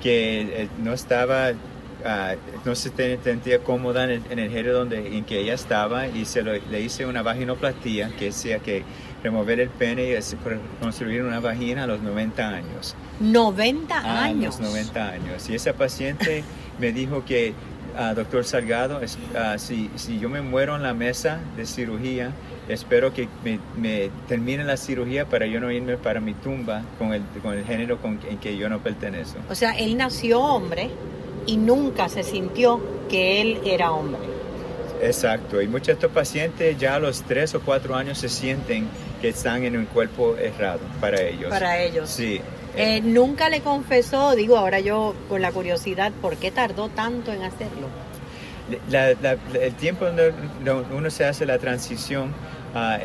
[0.03, 2.91] que eh, no estaba uh, no se
[3.23, 7.23] sentía cómoda en el, género donde en que ella estaba y se le hice una
[7.23, 8.83] vaginoplastia que decía que
[9.23, 10.19] remover el pene y
[10.81, 12.95] construir una vagina a los 90 años.
[13.21, 14.59] 90 años.
[14.59, 15.51] A los 90 años.
[15.51, 16.43] Y esa paciente
[16.79, 17.55] me dijo que,
[17.99, 19.01] uh, doctor Salgado,
[19.37, 22.33] ah, si, si yo me muero en la mesa de cirugía,
[22.69, 23.29] espero que
[23.77, 27.65] me, termine la cirugía para yo no irme para mi tumba con el, con el
[27.65, 29.39] género con, en que yo no pertenezco.
[29.51, 30.91] O sea, él nació hombre
[31.47, 34.21] y nunca se sintió que él era hombre.
[35.03, 38.87] Exacto, y muchos de estos pacientes ya a los tres o cuatro años se sienten
[39.21, 41.51] que están en un cuerpo errado para ellos.
[41.51, 42.09] Para ellos.
[42.09, 42.41] Sí.
[42.77, 47.43] Eh, nunca le confesó, digo ahora yo con la curiosidad, ¿por qué tardó tanto en
[47.43, 47.89] hacerlo?
[49.61, 50.33] el tiempo donde
[50.95, 52.33] uno se hace la transición
[52.75, 53.03] uh,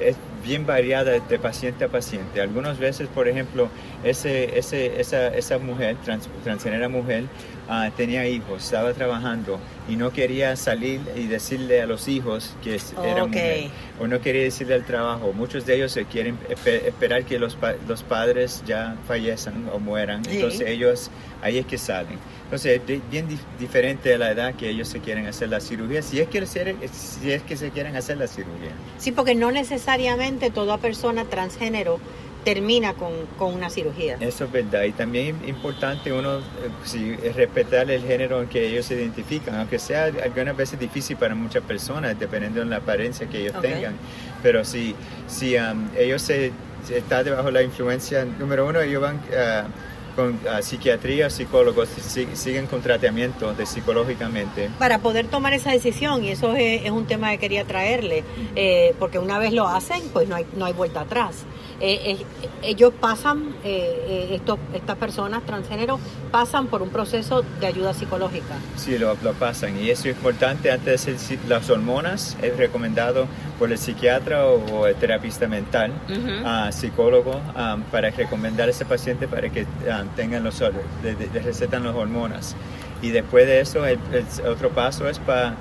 [0.00, 2.40] es bien variada de paciente a paciente.
[2.40, 3.68] Algunas veces, por ejemplo,
[4.04, 7.24] ese, ese, esa, esa mujer, trans, transgénera mujer,
[7.68, 12.80] uh, tenía hijos, estaba trabajando y no quería salir y decirle a los hijos que
[13.04, 15.32] era mujer, o no quería decirle al trabajo.
[15.32, 20.62] Muchos de ellos se quieren esperar que los, los padres ya fallezcan o mueran, entonces
[20.66, 21.10] ellos
[21.42, 22.18] ahí es que salen.
[22.44, 23.26] Entonces es bien
[23.58, 27.30] diferente a la edad que ellos se quieren hacer la cirugía, si es que, si
[27.32, 28.70] es que se quieren hacer la cirugía.
[28.98, 31.98] Sí, porque no necesariamente toda persona transgénero
[32.46, 34.18] termina con, con, una cirugía.
[34.20, 34.84] Eso es verdad.
[34.84, 39.80] Y también es importante uno eh, respetar el género en que ellos se identifican, aunque
[39.80, 43.96] sea algunas veces difícil para muchas personas, dependiendo de la apariencia que ellos tengan.
[44.44, 44.94] Pero si,
[45.26, 46.52] si um, ellos se,
[46.88, 49.16] están debajo de la influencia, número uno, ellos van...
[49.16, 49.68] Uh,
[50.14, 51.90] con uh, psiquiatría, psicólogos,
[52.32, 54.70] siguen con tratamiento de psicológicamente.
[54.78, 59.18] Para poder tomar esa decisión, y eso es, un tema que quería traerle, eh, porque
[59.18, 61.44] una vez lo hacen, pues no hay, no hay vuelta atrás.
[61.78, 67.92] Eh, eh, ellos pasan, eh, estos, estas personas transgénero pasan por un proceso de ayuda
[67.92, 68.54] psicológica.
[68.76, 73.26] Sí, lo, lo pasan y eso es importante antes de hacer las hormonas, es recomendado
[73.58, 75.92] por el psiquiatra o, el terapista mental,
[76.44, 77.40] a psicólogo,
[77.90, 79.66] para recomendar a ese paciente para que
[80.14, 82.56] tengan los, de, recetan las hormonas.
[83.02, 83.98] Y después de eso, el,
[84.48, 85.56] otro paso es para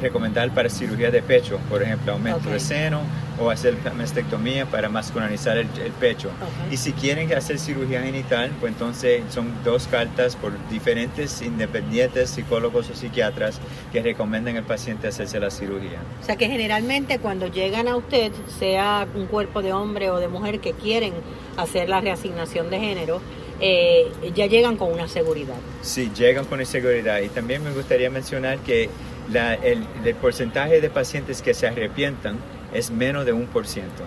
[0.00, 3.02] recomendar para cirugía de pecho, por ejemplo, aumento de seno
[3.40, 5.66] o hacer mastectomía para masculinizar el,
[5.98, 6.30] pecho.
[6.70, 12.90] Y si quieren hacer cirugía genital, pues entonces son dos cartas por diferentes independientes psicólogos
[12.90, 13.60] o psiquiatras
[13.92, 15.98] que recomiendan al paciente hacerse la cirugía.
[16.22, 20.28] O sea que generalmente cuando llegan a usted, sea un cuerpo de hombre o de
[20.28, 21.12] mujer que quieren
[21.56, 23.20] hacer la reasignación de género,
[23.60, 25.54] eh, ya llegan con una seguridad.
[25.82, 27.20] Sí, llegan con una seguridad.
[27.20, 28.88] Y también me gustaría mencionar que
[29.32, 32.38] el, porcentaje de pacientes que se arrepientan
[32.72, 34.02] es menos de un por ciento.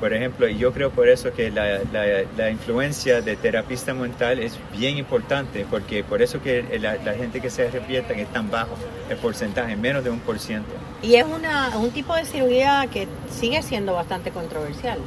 [0.00, 5.64] Por ejemplo, yo creo por eso que la, influencia de terapista mental es bien importante,
[5.70, 8.74] porque por eso que la, gente que se arrepienta es tan bajo,
[9.08, 10.70] el porcentaje, menos de un por ciento.
[11.02, 14.98] Y es una, un tipo de cirugía que sigue siendo bastante controversial.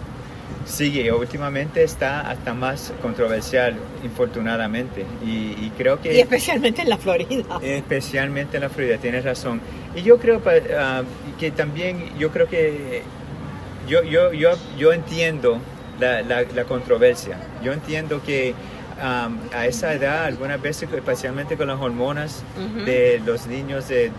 [0.65, 5.05] Sí, últimamente está hasta más controversial, infortunadamente.
[5.25, 6.13] Y, creo que...
[6.13, 7.59] Y especialmente en la Florida.
[7.61, 9.61] Especialmente en la Florida, tienes razón.
[9.95, 13.03] Y yo creo uh, que también, yo creo que
[13.87, 15.59] yo, yo, yo, yo entiendo
[15.99, 17.37] la, la, controversia.
[17.63, 18.53] Yo entiendo que
[18.97, 22.43] um, a esa edad, algunas veces, especialmente con las hormonas
[22.85, 24.11] de los niños de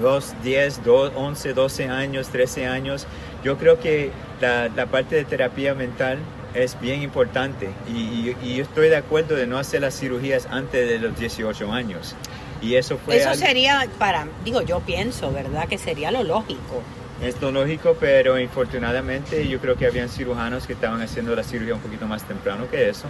[0.00, 3.06] 2, 10, 2, 11, 12 años, 13 años,
[3.44, 6.18] yo creo que la, la parte de terapia mental
[6.54, 10.88] es bien importante y, y, yo estoy de acuerdo de no hacer las cirugías antes
[10.88, 12.14] de los 18 años.
[12.62, 13.16] Y eso fue...
[13.16, 15.68] Eso sería para, digo, yo pienso, ¿verdad?
[15.68, 16.82] Que sería lo lógico.
[17.22, 21.74] Es lo lógico, pero infortunadamente yo creo que habían cirujanos que estaban haciendo la cirugía
[21.74, 23.06] un poquito más temprano que eso.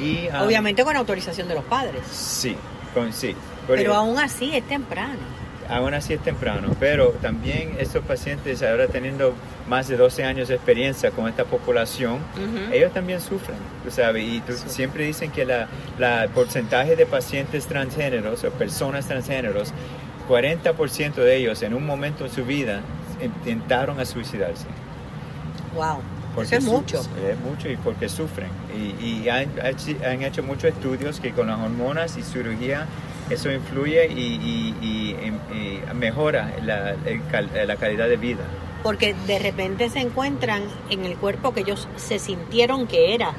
[0.00, 2.02] Y, ah, Obviamente con autorización de los padres.
[2.10, 2.56] Sí,
[2.94, 3.34] con, sí.
[3.66, 9.34] Pero aún así es temprano aún así es temprano, pero también estos pacientes ahora teniendo
[9.68, 12.18] más de 12 años de experiencia con esta población,
[12.72, 18.44] ellos también sufren, tú sabes, y siempre dicen que la, la, porcentaje de pacientes transgéneros
[18.44, 19.72] o personas transgéneros,
[20.28, 22.80] 40% de ellos en un momento en su vida
[23.22, 24.66] intentaron a suicidarse.
[25.74, 26.00] Wow.
[26.42, 27.00] Eso es mucho.
[27.00, 28.48] Es mucho y porque sufren.
[28.76, 29.48] Y, y han,
[30.04, 32.86] han, hecho muchos estudios que con las hormonas y cirugía
[33.30, 35.16] eso influye y,
[35.94, 36.96] mejora la,
[37.66, 38.44] la, calidad de vida.
[38.82, 43.32] Porque de repente se encuentran en el cuerpo que ellos se sintieron que era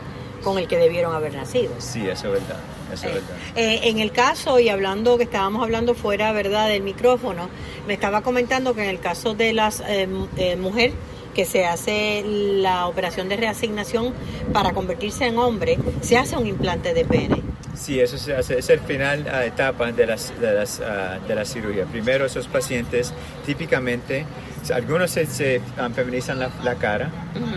[0.44, 1.74] con el que debieron haber nacido.
[1.80, 2.60] Sí, eso es verdad.
[2.94, 3.36] Eso es eh, verdad.
[3.56, 7.50] Eh, en el caso, y hablando que estábamos hablando fuera verdad del micrófono,
[7.88, 10.96] me estaba comentando que en el caso de las eh, eh mujeres
[11.36, 14.14] que se hace la operación de reasignación
[14.54, 17.55] para convertirse en hombre, se hace un implante de pene.
[17.76, 21.36] Sí, eso se hace, es el final a etapa de, las, de, las, ah, de
[21.36, 21.86] la cirugía.
[21.86, 23.14] Primero esos pacientes
[23.46, 24.26] típicamente,
[24.74, 27.10] algunos se, ah, feminizan la, cara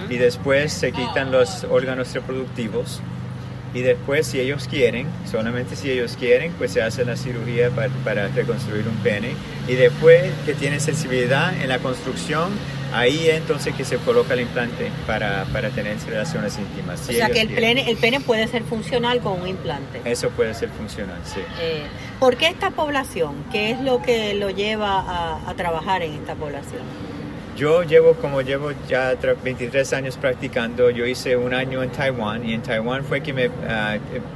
[0.09, 3.01] y después se quitan los órganos reproductivos
[3.75, 7.91] y después si ellos quieren, solamente si ellos quieren, pues se hace la cirugía para,
[8.05, 9.33] para reconstruir un pene
[9.69, 12.51] y después que tienen sensibilidad en la construcción
[12.93, 17.01] Ahí entonces que se coloca el implante para, para tener relaciones íntimas.
[17.09, 20.01] o sea que el pene, el pene puede ser funcional con un implante.
[20.05, 21.41] Eso puede ser funcional, sí.
[21.61, 21.83] Eh,
[22.19, 23.45] ¿Por qué esta población?
[23.53, 26.83] ¿Qué es lo que lo lleva a, a trabajar en esta población?
[27.59, 32.55] Yo llevo, como llevo ya 23 años practicando, yo hice un año en Taiwán y
[32.55, 33.53] en Taiwán fue que me em,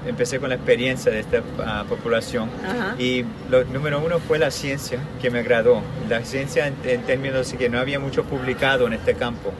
[0.08, 2.50] empecé con la experiencia de esta ah, población.
[2.98, 5.82] Y lo número uno fue la ciencia que me agradó.
[6.08, 9.52] La ciencia en, términos de que no había mucho publicado en este campo.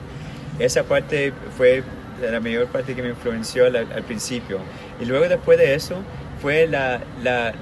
[0.59, 1.83] Esa parte fue
[2.21, 4.59] la mayor parte que me influenció al, al principio.
[4.99, 6.03] Y luego después de eso,
[6.43, 7.53] fue la, la,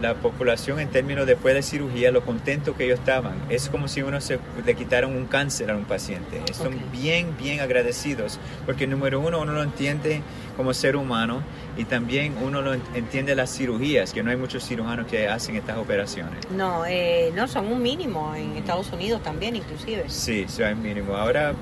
[0.00, 3.34] la, población en términos después de cirugía, lo contento que ellos estaban.
[3.48, 6.40] Es como si uno se le quitaron un cáncer a un paciente.
[6.52, 10.22] Son bien, bien agradecidos, porque número uno, uno lo entiende
[10.56, 11.42] como ser humano
[11.76, 15.78] y también uno lo entiende las cirugías, que no hay muchos cirujanos que hacen estas
[15.78, 16.48] operaciones.
[16.52, 20.04] No, eh, no, son un mínimo en Estados Unidos también, inclusive.
[20.06, 21.16] Sí, son mínimo.
[21.16, 21.52] Ahora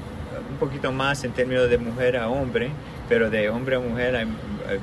[0.50, 2.68] un poquito más en términos de mujer a hombre,
[3.08, 4.26] pero de hombre a mujer hay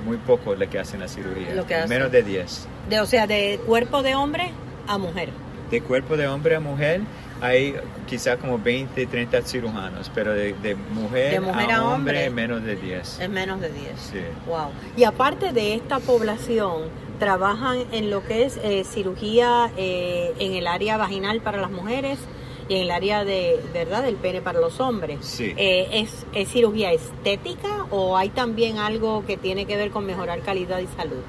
[0.06, 2.67] muy pocos los que hacen la cirugía, menos de 10.
[2.89, 4.52] De, o sea, de cuerpo de hombre
[4.88, 5.30] a mujer.
[5.69, 7.02] De cuerpo de hombre a mujer
[7.41, 7.76] hay
[8.08, 10.54] quizás como 20, 30 cirujanos, pero de,
[10.93, 13.19] mujer, a, hombre, menos de 10.
[13.19, 13.88] Es menos de 10.
[13.98, 14.19] Sí.
[14.48, 14.69] Wow.
[14.95, 16.84] Y aparte de esta población,
[17.19, 22.20] trabajan en lo que es eh, cirugía eh, en el área vaginal para las mujeres
[22.68, 25.20] y en el área de, ¿verdad?, del pene para los hombres.
[25.22, 25.53] Sí.
[25.57, 30.41] Eh, ¿es, ¿Es cirugía estética o hay también algo que tiene que ver con mejorar
[30.41, 31.22] calidad y salud?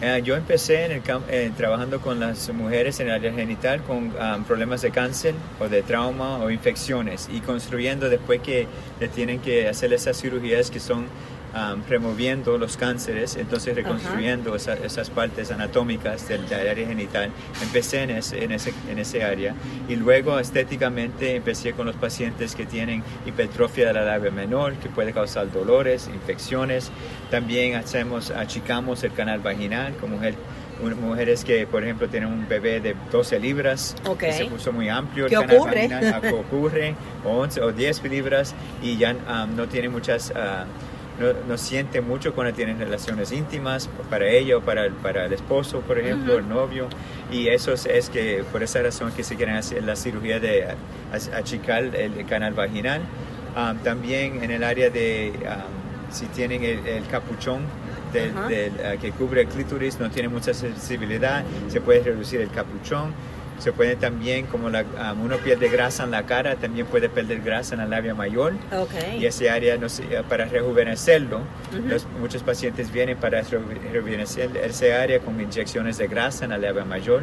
[0.00, 4.12] Eh, yo empecé en el eh, trabajando con las mujeres en el área genital con
[4.14, 8.68] um, problemas de cáncer o de trauma o infecciones y construyendo después que
[9.00, 11.06] le tienen que hacer esas cirugías que son
[11.88, 17.30] removiendo los cánceres, entonces reconstruyendo esas partes anatómicas del, área genital.
[17.62, 19.54] Empecé en ese, en, ese, en ese área
[19.88, 24.88] y luego estéticamente empecé con los pacientes que tienen hipertrofia de la labia menor, que
[24.88, 26.90] puede causar dolores, infecciones.
[27.30, 32.94] También hacemos, achicamos el canal vaginal con mujeres que, por ejemplo, tienen un bebé de
[33.10, 35.88] 12 libras, que se puso muy amplio, el canal ocurre?
[35.88, 36.94] vaginal ocurre,
[37.24, 40.30] o 11 o 10 libras, y ya no tiene muchas...
[40.30, 40.87] Uh,
[41.18, 45.98] no, siente mucho cuando tienen relaciones íntimas para ella o para, para el esposo, por
[45.98, 46.88] ejemplo, el novio.
[47.30, 50.68] Y eso es, que por esa razón que se quieren hacer la cirugía de
[51.34, 53.02] achicar el canal vaginal.
[53.56, 57.62] Um, también en el área de um, si tienen el, capuchón
[58.12, 63.12] del, uh, que cubre el clítoris, no tiene mucha sensibilidad, se puede reducir el capuchón
[63.58, 67.40] se puede también, como la, um, uno pierde grasa en la cara, también puede perder
[67.40, 68.54] grasa en la labia mayor.
[69.18, 69.88] Y ese área, no
[70.28, 71.40] para rejuvenecerlo,
[72.20, 77.22] muchos pacientes vienen para rejuvenecer ese área con inyecciones de grasa en la labia mayor,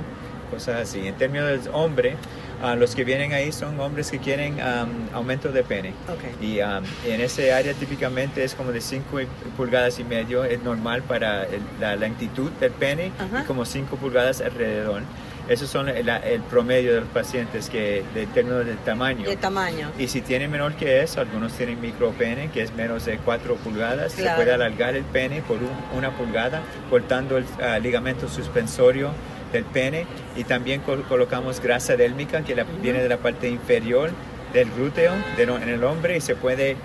[0.51, 1.07] cosas así.
[1.07, 2.15] En términos del hombre,
[2.63, 5.93] uh, los que vienen ahí son hombres que quieren um, aumento de pene.
[6.41, 9.19] Y, um, en ese área típicamente es como de 5
[9.55, 11.47] pulgadas y medio, es normal para
[11.79, 13.11] la lentitud del pene,
[13.41, 15.01] y como 5 pulgadas alrededor.
[15.47, 16.09] Esos son el,
[16.49, 19.29] promedio de los pacientes que de términos de tamaño.
[19.29, 19.91] De tamaño.
[19.99, 24.13] Y si tienen menor que eso, algunos tienen micropene, que es menos de 4 pulgadas,
[24.13, 25.57] se puede alargar el pene por
[25.95, 29.11] una pulgada, cortando el ah, ligamento suspensorio
[29.53, 34.11] del pene y también colocamos grasa délmica que viene de la parte inferior
[34.53, 36.75] del glúteo en el hombre y se puede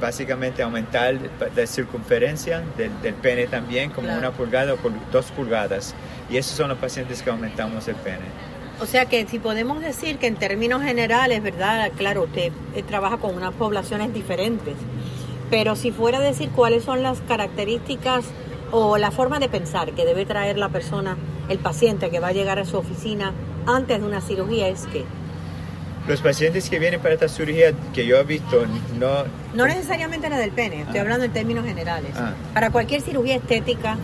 [0.00, 1.18] básicamente aumentar
[1.54, 4.78] la circunferencia del, pene también como una pulgada o
[5.12, 5.94] dos pulgadas.
[6.30, 8.26] Y esos son los pacientes que aumentamos el pene.
[8.80, 11.90] O sea que si podemos decir que en términos generales, ¿verdad?
[11.98, 14.74] Claro, usted eh, trabaja con unas poblaciones diferentes,
[15.50, 18.24] pero si fuera a decir cuáles son las características
[18.70, 21.18] o la forma de pensar que debe traer la persona,
[21.50, 23.34] el paciente que va a llegar a su oficina
[23.66, 25.04] antes de una cirugía, es que
[26.08, 28.64] los pacientes que vienen para esta cirugía que yo he visto
[28.98, 29.24] no...
[29.54, 31.02] No necesariamente la del pene, estoy ah.
[31.02, 32.12] hablando en términos generales.
[32.16, 32.34] Ah.
[32.54, 33.96] Para cualquier cirugía estética,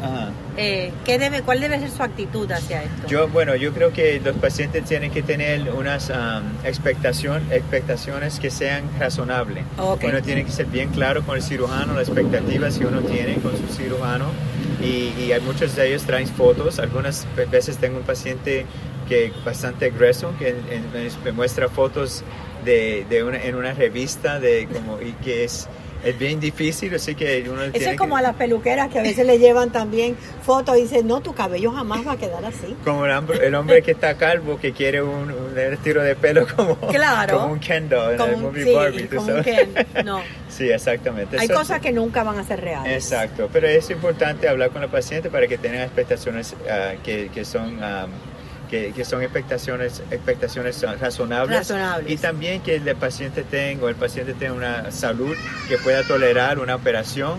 [0.57, 3.07] eh, ¿qué debe, ¿cuál debe ser su actitud hacia esto?
[3.07, 6.13] Yo, bueno, yo creo que los pacientes tienen que tener unas
[6.65, 9.65] expectación, expectaciones que sean razonables.
[9.79, 13.53] Uno tiene que ser bien claro con el cirujano, las expectativas que uno tiene con
[13.57, 14.27] su cirujano.
[14.83, 16.79] Y, y hay muchos de ellos traen fotos.
[16.79, 18.67] Algunas veces tengo un paciente
[19.09, 20.55] que bastante grueso, que
[21.25, 22.23] me muestra fotos
[22.65, 25.69] de, de una, en una revista de como y que es
[26.07, 29.27] es bien difícil, así que uno Eso es como a las peluqueras que a veces
[29.27, 32.77] le llevan también fotos y dicen, no, tu cabello jamás va a quedar así.
[32.85, 37.41] Como el hombre, que está calvo, que quiere un, un estilo de pelo como, claro,
[37.41, 39.09] como un Kendo en el movie sí, Barbie.
[39.09, 39.75] Como un Ken.
[40.05, 40.23] No.
[40.49, 41.39] sí, exactamente.
[41.41, 42.93] Hay cosas que nunca van a ser reales.
[42.93, 47.45] Exacto, pero es importante hablar con el paciente para que tengan expectaciones ah, que, que,
[47.45, 47.83] son...
[47.83, 48.07] Ah,
[48.69, 51.73] que, son expectaciones, expectaciones razonables,
[52.07, 55.37] y también que el paciente tenga, el paciente tenga una salud
[55.69, 57.39] que pueda tolerar una operación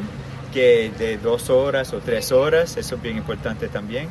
[0.54, 4.10] que de dos horas o tres horas, eso es bien importante también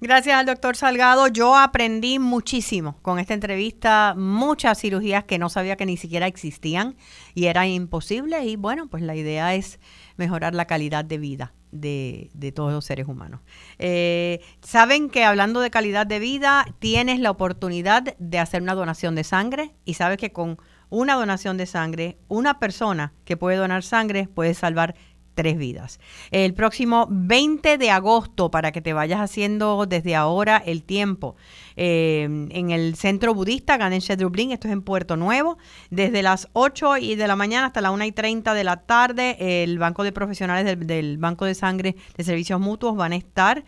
[0.00, 1.28] Gracias al doctor Salgado.
[1.28, 6.96] Yo aprendí muchísimo con esta entrevista, muchas cirugías que no sabía que ni siquiera existían
[7.34, 8.44] y era imposible.
[8.44, 9.78] Y bueno, pues la idea es
[10.16, 13.40] mejorar la calidad de vida de, de todos los seres humanos.
[13.78, 19.14] Eh, saben que hablando de calidad de vida, tienes la oportunidad de hacer una donación
[19.14, 20.58] de sangre y sabes que con
[20.90, 24.94] una donación de sangre, una persona que puede donar sangre puede salvar
[25.34, 26.00] tres vidas.
[26.30, 31.36] El próximo 20 de agosto, para que te vayas haciendo desde ahora el tiempo,
[31.76, 35.58] eh, en el centro budista Ganesha Dublín, esto es en Puerto Nuevo,
[35.90, 39.62] desde las 8 y de la mañana hasta la 1 y 30 de la tarde,
[39.62, 43.64] el Banco de Profesionales del, del Banco de Sangre de Servicios Mutuos van a estar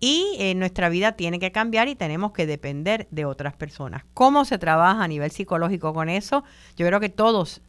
[0.00, 4.04] y eh, nuestra vida tiene que cambiar y tenemos que depender de otras personas.
[4.14, 6.44] ¿Cómo se trabaja a nivel psicológico con eso?
[6.76, 7.60] Yo creo que todos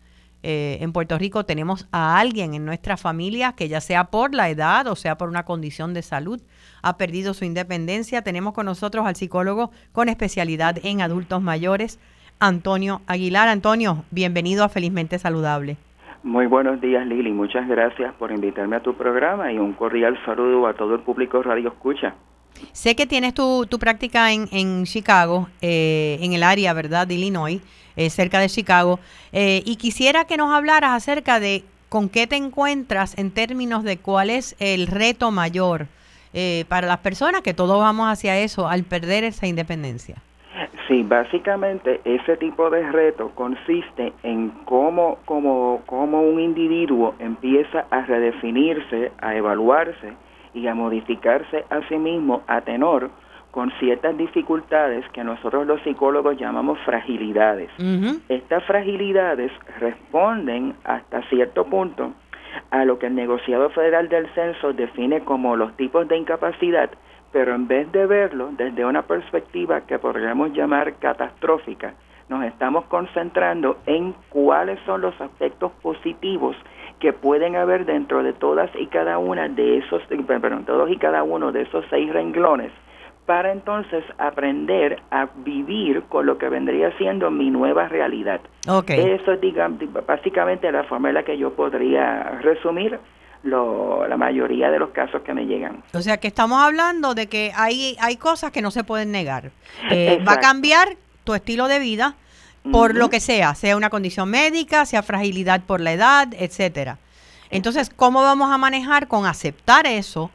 [0.43, 4.49] eh, en Puerto Rico tenemos a alguien en nuestra familia que ya sea por la
[4.49, 6.41] edad o sea por una condición de salud
[6.81, 8.21] ha perdido su independencia.
[8.21, 11.99] Tenemos con nosotros al psicólogo con especialidad en adultos mayores,
[12.39, 13.47] Antonio Aguilar.
[13.47, 15.77] Antonio, bienvenido a Felizmente Saludable.
[16.23, 17.31] Muy buenos días, Lili.
[17.31, 21.41] Muchas gracias por invitarme a tu programa y un cordial saludo a todo el público
[21.41, 22.15] Radio Escucha.
[22.73, 27.13] Sé que tienes tu, tu práctica en, en Chicago, eh, en el área, ¿verdad?, de
[27.13, 27.61] Illinois,
[27.99, 28.99] eh, cerca de Chicago.
[29.33, 33.97] Eh, y quisiera que nos hablaras acerca de con qué te encuentras en términos de
[33.97, 35.87] cuál es el reto mayor
[36.67, 40.17] para las personas, que todos vamos hacia eso, al perder esa independencia.
[40.87, 48.01] Sí, básicamente ese tipo de reto consiste en cómo, cómo, cómo un individuo empieza a
[48.01, 50.13] redefinirse, a evaluarse
[50.53, 53.11] y a modificarse a sí mismo a tenor
[53.51, 57.69] con ciertas dificultades que nosotros los psicólogos llamamos fragilidades.
[58.29, 62.13] Estas fragilidades responden hasta cierto punto
[62.71, 66.89] a lo que el negociado federal del censo define como los tipos de incapacidad
[67.31, 71.93] pero en vez de verlo desde una perspectiva que podríamos llamar catastrófica,
[72.27, 76.55] nos estamos concentrando en cuáles son los aspectos positivos
[76.99, 81.23] que pueden haber dentro de todas y cada una de esos, perdón, todos y cada
[81.23, 82.71] uno de esos seis renglones,
[83.29, 88.41] para entonces aprender a vivir con lo que vendría siendo mi nueva realidad.
[88.65, 92.99] Eso es, digamos, básicamente la forma en la que yo podría resumir
[93.43, 95.83] lo, la mayoría de los casos que me llegan.
[95.93, 99.51] O sea que estamos hablando de que hay, hay cosas que no se pueden negar.
[99.91, 102.15] Eh, va a cambiar tu estilo de vida
[102.71, 106.97] por lo que sea, sea una condición médica, sea fragilidad por la edad, etcétera.
[107.51, 110.31] Entonces, ¿cómo vamos a manejar con aceptar eso?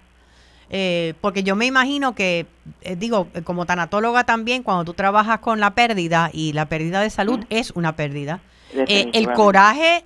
[0.77, 2.47] Eh, porque yo me imagino que,
[2.83, 7.11] eh, digo, como tanatóloga también, cuando tú trabajas con la pérdida y la pérdida de
[7.11, 8.41] salud es una pérdida,
[8.73, 10.05] el coraje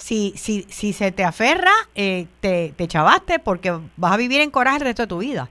[0.00, 4.50] si, si, si se te aferra, eh, te, te chavaste porque vas a vivir en
[4.50, 5.48] coraje el resto de tu vida.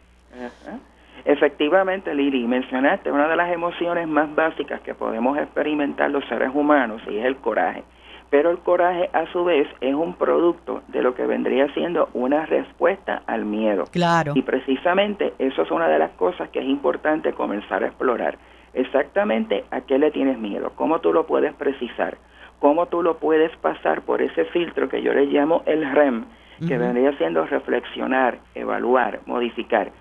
[1.26, 7.02] Efectivamente, Lili, mencionaste una de las emociones más básicas que podemos experimentar los seres humanos
[7.08, 7.84] y es el coraje.
[8.30, 12.46] Pero el coraje, a su vez, es un producto de lo que vendría siendo una
[12.46, 13.86] respuesta al miedo.
[13.92, 14.34] Claro.
[14.36, 18.38] Y precisamente eso es una de las cosas que es importante comenzar a explorar.
[18.74, 22.18] Exactamente a qué le tienes miedo, cómo tú lo puedes precisar
[22.60, 26.26] cómo tú lo puedes pasar por ese filtro que yo le llamo el REM,
[26.68, 29.92] que vendría siendo reflexionar, evaluar, modificar.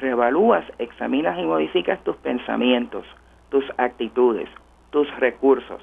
[0.00, 3.04] Reevalúas, examinas y modificas tus pensamientos,
[3.50, 4.48] tus actitudes,
[4.90, 5.80] tus recursos,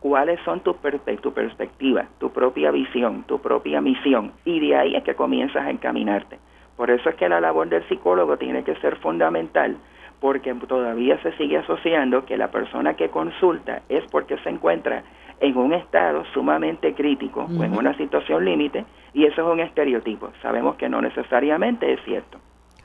[0.00, 0.74] cuáles son tu,
[1.22, 5.70] tu perspectiva, tu propia visión, tu propia misión, y de ahí es que comienzas a
[5.70, 6.38] encaminarte.
[6.76, 9.76] Por eso es que la labor del psicólogo tiene que ser fundamental,
[10.20, 15.02] porque todavía se sigue asociando que la persona que consulta es porque se encuentra
[15.40, 20.30] en un estado sumamente crítico o en una situación límite y eso es un estereotipo.
[20.42, 22.38] Sabemos que no necesariamente es cierto.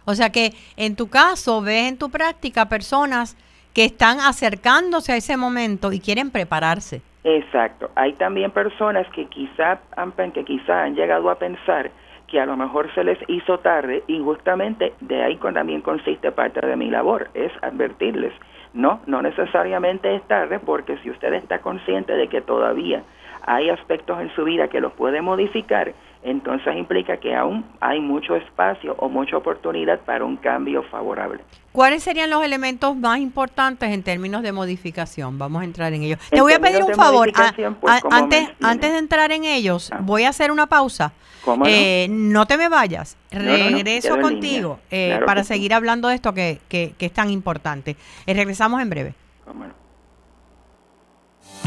[0.05, 3.38] O sea que en tu caso ves en tu práctica personas
[3.74, 7.02] que están acercándose a ese momento y quieren prepararse.
[7.24, 7.92] Exacto.
[7.96, 11.92] Hay también personas que quizá han, que quizá han llegado a pensar
[12.28, 16.66] que a lo mejor se les hizo tarde y justamente de ahí también consiste parte
[16.66, 18.34] de mi labor, es advertirles
[18.74, 23.04] no, no necesariamente es tarde porque si usted está consciente de que todavía
[23.46, 25.94] hay aspectos en su vida que los puede modificar,
[26.24, 31.42] entonces implica que aún hay mucho espacio o mucha oportunidad para un cambio favorable.
[31.72, 35.40] ¿Cuáles serían los elementos más importantes en términos de modificación?
[35.40, 36.20] Vamos a entrar en ellos.
[36.30, 37.32] Te voy a pedir un favor.
[37.80, 40.00] Pues, antes, antes de entrar en ellos, ah.
[40.02, 41.14] voy a hacer una pausa.
[41.46, 41.64] no?
[41.66, 43.18] Eh, no te me vayas.
[43.32, 47.96] Regreso contigo eh, para seguir hablando de esto que, que, es tan importante.
[48.26, 49.14] Eh, regresamos en breve.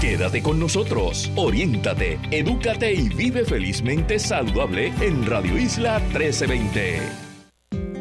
[0.01, 7.24] Quédate con nosotros, oriéntate, edúcate y vive felizmente saludable en Radio Isla 1320.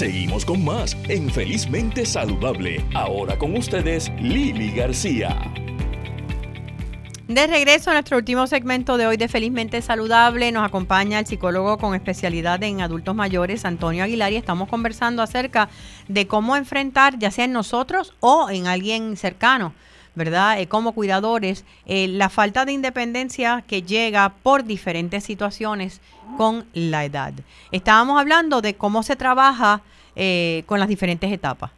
[0.00, 2.82] Seguimos con más en Felizmente Saludable.
[2.94, 5.36] Ahora con ustedes, Lili García.
[7.28, 11.76] De regreso a nuestro último segmento de hoy de Felizmente Saludable, nos acompaña el psicólogo
[11.76, 15.68] con especialidad en adultos mayores, Antonio Aguilar, y estamos conversando acerca
[16.08, 19.74] de cómo enfrentar, ya sea en nosotros o en alguien cercano,
[20.14, 20.60] ¿verdad?
[20.60, 26.00] Eh, como cuidadores, eh, la falta de independencia que llega por diferentes situaciones
[26.36, 27.32] con la edad.
[27.72, 29.80] Estábamos hablando de cómo se trabaja
[30.16, 31.70] eh, con las diferentes etapas.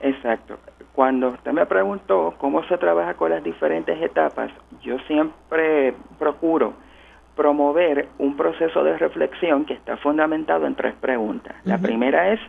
[0.00, 0.58] Exacto.
[0.92, 4.50] Cuando usted me preguntó cómo se trabaja con las diferentes etapas,
[4.82, 6.74] yo siempre procuro
[7.36, 11.54] promover un proceso de reflexión que está fundamentado en tres preguntas.
[11.62, 12.40] La primera es,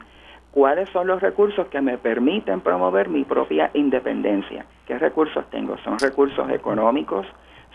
[0.52, 4.66] ¿cuáles son los recursos que me permiten promover mi propia independencia?
[4.88, 5.78] ¿Qué recursos tengo?
[5.84, 7.26] ¿Son recursos económicos?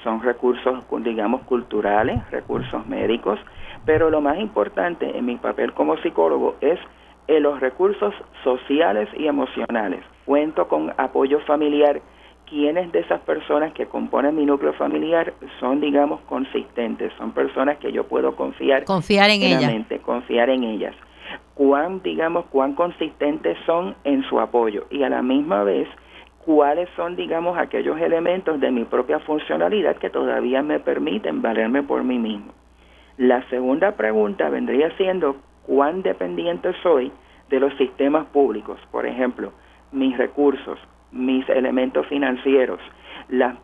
[0.03, 2.19] ¿Son recursos, digamos, culturales?
[2.31, 3.39] ¿Recursos médicos?
[3.87, 6.79] Pero lo más importante en mi papel como psicólogo es
[7.27, 10.05] en los recursos sociales y emocionales.
[10.25, 12.01] Cuento con apoyo familiar.
[12.47, 17.13] ¿Quiénes de esas personas que componen mi núcleo familiar son, digamos, consistentes?
[17.17, 18.85] Son personas que yo puedo confiar.
[18.85, 19.73] Confiar en ellas.
[20.05, 20.95] Confiar en ellas.
[21.55, 24.87] Cuán, digamos, cuán consistentes son en su apoyo.
[24.91, 25.89] Y a la misma vez,
[26.45, 32.05] cuáles son, digamos, aquellos elementos de mi propia funcionalidad que todavía me permiten valerme por
[32.05, 32.53] mí mismo.
[33.17, 35.37] La segunda pregunta vendría siendo
[35.67, 37.13] cuán dependiente soy
[37.49, 39.53] de los sistemas públicos, por ejemplo,
[39.93, 40.79] mis recursos,
[41.13, 42.81] mis elementos financieros,
[43.29, 43.57] las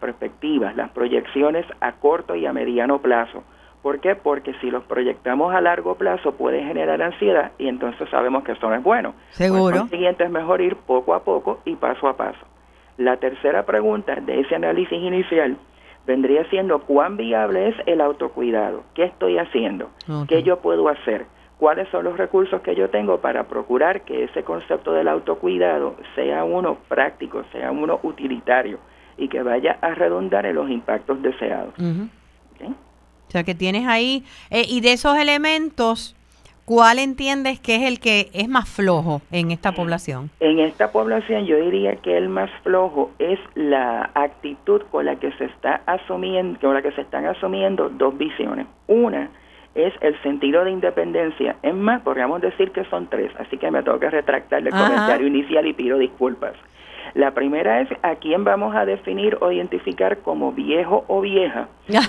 [0.00, 3.44] perspectivas, las proyecciones a corto y a mediano plazo.
[3.86, 4.16] ¿Por qué?
[4.16, 8.68] Porque si los proyectamos a largo plazo puede generar ansiedad y entonces sabemos que eso
[8.68, 9.14] no es bueno.
[9.30, 9.76] Seguro.
[9.76, 12.44] Lo siguiente es mejor ir poco a poco y paso a paso.
[12.96, 15.56] La tercera pregunta de ese análisis inicial
[16.04, 19.88] vendría siendo cuán viable es el autocuidado, qué estoy haciendo,
[20.26, 21.26] qué yo puedo hacer,
[21.56, 26.42] cuáles son los recursos que yo tengo para procurar que ese concepto del autocuidado sea
[26.42, 28.80] uno práctico, sea uno utilitario
[29.16, 31.72] y que vaya a redundar en los impactos deseados.
[33.28, 36.14] O sea que tienes ahí, eh, y de esos elementos,
[36.64, 40.30] ¿cuál entiendes que es el que es más flojo en esta población?
[40.40, 45.32] En esta población yo diría que el más flojo es la actitud con la que
[45.32, 48.66] se está asumiendo, con la que se están asumiendo dos visiones.
[48.86, 49.30] Una
[49.76, 51.56] es el sentido de independencia.
[51.62, 55.26] Es más, podríamos decir que son tres, así que me tengo que retractar el comentario
[55.26, 56.54] inicial y pido disculpas.
[57.16, 61.66] La primera es a quién vamos a definir o identificar como viejo o vieja,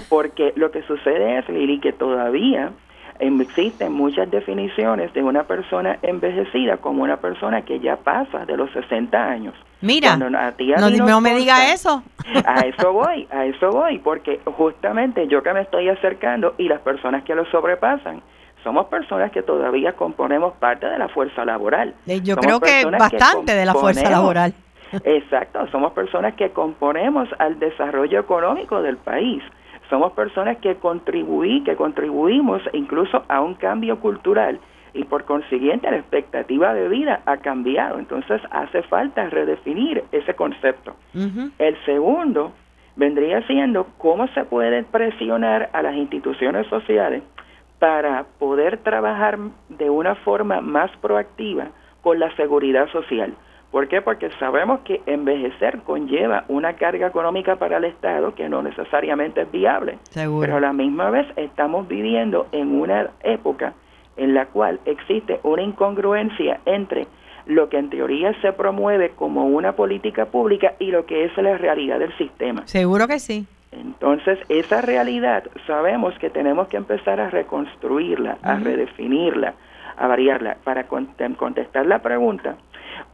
[0.10, 2.74] porque lo que sucede es, Lili, que todavía
[3.18, 8.70] existen muchas definiciones de una persona envejecida como una persona que ya pasa de los
[8.74, 9.54] 60 años.
[9.80, 12.04] Mira, no, me diga eso.
[12.46, 16.82] A eso voy, a eso voy, porque justamente yo que me estoy acercando y las
[16.82, 18.22] personas que lo sobrepasan,
[18.62, 21.96] somos personas que todavía componemos parte de la fuerza laboral.
[22.08, 24.54] Eh, yo creo que bastante de la fuerza laboral.
[25.04, 29.44] Exacto, somos personas que componemos al desarrollo económico del país
[29.90, 34.60] somos personas que contribuí, que contribuimos incluso a un cambio cultural
[34.94, 38.00] y por consiguiente la expectativa de vida ha cambiado.
[38.00, 40.96] Entonces hace falta redefinir ese concepto.
[41.14, 42.52] El segundo
[42.96, 47.24] vendría siendo cómo se puede presionar a las instituciones sociales
[47.80, 49.38] para poder trabajar
[49.70, 51.68] de una forma más proactiva
[52.02, 53.36] con la seguridad social.
[53.72, 54.02] ¿Por qué?
[54.02, 59.52] Porque sabemos que envejecer conlleva una carga económica para el Estado que no necesariamente es
[59.52, 60.00] viable.
[60.14, 63.74] Pero a la misma vez estamos viviendo en una época
[64.16, 67.08] en la cual existe una incongruencia entre
[67.46, 71.58] lo que en teoría se promueve como una política pública y lo que es la
[71.58, 72.66] realidad del sistema.
[72.68, 73.48] Seguro que sí.
[73.72, 79.54] Entonces, esa realidad sabemos que tenemos que empezar a reconstruirla, a redefinirla,
[79.98, 80.58] a variarla.
[80.64, 82.56] Para contestar la pregunta,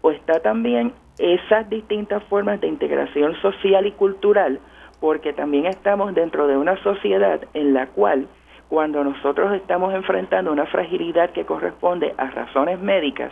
[0.03, 4.59] o está también esas distintas formas de integración social y cultural,
[4.99, 8.27] porque también estamos dentro de una sociedad en la cual
[8.67, 13.31] cuando nosotros estamos enfrentando una fragilidad que corresponde a razones médicas,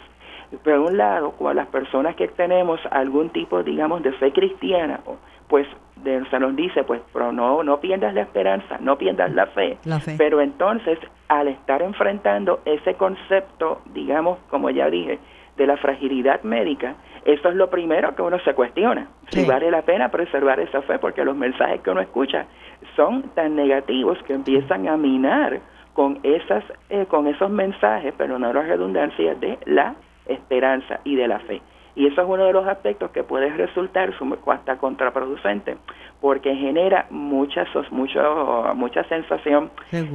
[0.63, 4.99] por un lado, cuando las personas que tenemos algún tipo, digamos, de fe cristiana,
[5.47, 5.67] pues
[6.03, 7.01] se nos dice, pues
[7.33, 9.77] no, no pierdas la esperanza, no pierdas la fe.
[9.85, 10.15] la fe.
[10.17, 10.97] Pero entonces,
[11.27, 15.19] al estar enfrentando ese concepto, digamos, como ya dije,
[15.61, 19.83] de la fragilidad médica, eso es lo primero que uno se cuestiona, si vale la
[19.83, 22.47] pena preservar esa fe, porque los mensajes que uno escucha
[22.95, 25.61] son tan negativos que empiezan a minar
[25.93, 29.95] con esas eh, con esos mensajes, pero no la redundancia de la
[30.25, 31.61] esperanza y de la fe.
[31.95, 34.13] Y eso es uno de los aspectos que puede resultar
[34.47, 35.77] hasta contraproducente,
[36.21, 39.71] porque genera mucha, mucho, mucha sensación,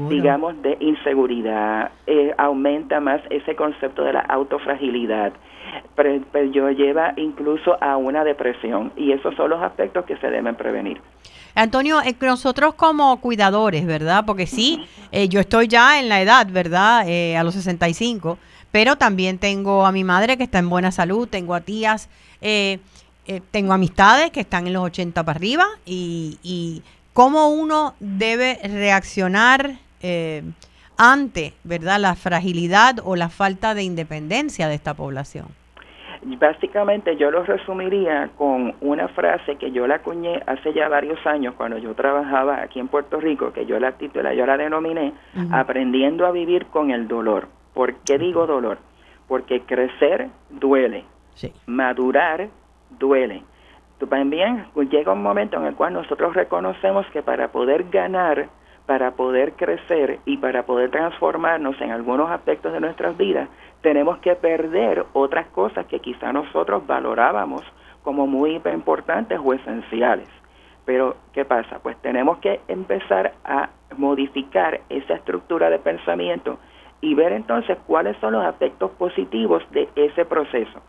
[0.09, 5.33] digamos, de inseguridad, eh, aumenta más ese concepto de la autofragilidad,
[5.95, 10.55] pero, yo lleva incluso a una depresión, y esos son los aspectos que se deben
[10.55, 11.01] prevenir.
[11.55, 14.25] Antonio, eh, nosotros como cuidadores, ¿verdad?
[14.27, 17.01] Porque sí, eh, yo estoy ya en la edad, ¿verdad?
[17.01, 18.39] a los 65
[18.77, 22.11] pero también tengo a mi madre que está en buena salud, tengo a tías,
[22.43, 22.79] eh,
[23.27, 26.83] eh, tengo amistades que están en los 80 para arriba y, y
[27.15, 30.43] cómo uno debe reaccionar eh,
[30.99, 35.47] ante, ¿verdad?, la fragilidad o la falta de independencia de esta población.
[36.23, 41.55] Básicamente yo lo resumiría con una frase que yo la acuñé hace ya varios años
[41.57, 45.15] cuando yo trabajaba aquí en Puerto Rico, que yo la titulé, yo la denominé
[45.51, 47.56] Aprendiendo a vivir con el dolor.
[47.77, 48.79] ¿Por qué digo dolor?
[49.29, 51.05] Porque crecer duele,
[51.67, 52.49] madurar
[52.99, 53.43] duele.
[54.09, 58.49] También llega un momento en el cual nosotros reconocemos que para poder ganar,
[58.87, 63.51] para poder crecer y para poder transformarnos en algunos aspectos de nuestras vidas,
[63.83, 67.63] tenemos que perder otras cosas que quizá nosotros valorábamos
[68.03, 70.31] como muy importantes o esenciales.
[70.87, 71.81] Pero, ¿qué pasa?
[71.83, 73.69] Pues tenemos que empezar a
[73.99, 76.59] modificar esa estructura de pensamiento
[77.07, 80.81] y ver entonces cuáles son los aspectos positivos de ese proceso.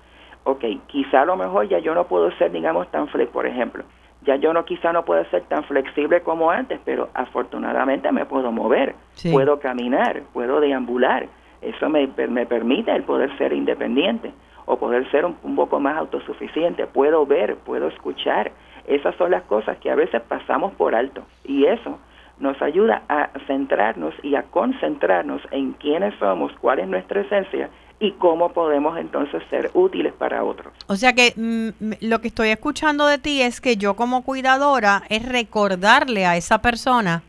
[0.45, 3.83] Ok, quizá a lo mejor ya yo no puedo ser, digamos, tan flexible, por ejemplo,
[4.25, 8.51] ya yo no quizá no puedo ser tan flexible como antes, pero afortunadamente me puedo
[8.51, 8.95] mover,
[9.31, 11.27] puedo caminar, puedo deambular.
[11.61, 14.31] Eso me, me, permite el poder ser independiente
[14.65, 16.87] o poder ser un, un poco más autosuficiente.
[16.87, 18.51] Puedo ver, puedo escuchar.
[18.87, 21.21] Esas son las cosas que a veces pasamos por alto.
[21.43, 21.99] Y eso
[22.39, 27.69] nos ayuda a centrarnos y a concentrarnos en quiénes somos, cuál es nuestra esencia
[27.99, 30.73] y cómo podemos entonces ser útiles para otros.
[30.87, 35.03] O sea que mm, lo que estoy escuchando de ti es que yo como cuidadora
[35.09, 37.23] es recordarle a esa persona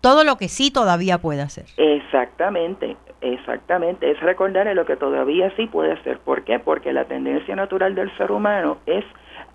[0.00, 1.64] todo lo que sí todavía puede hacer.
[1.76, 6.18] Exactamente, exactamente, es recordarle lo que todavía sí puede hacer.
[6.18, 6.58] ¿Por qué?
[6.58, 9.04] Porque la tendencia natural del ser humano es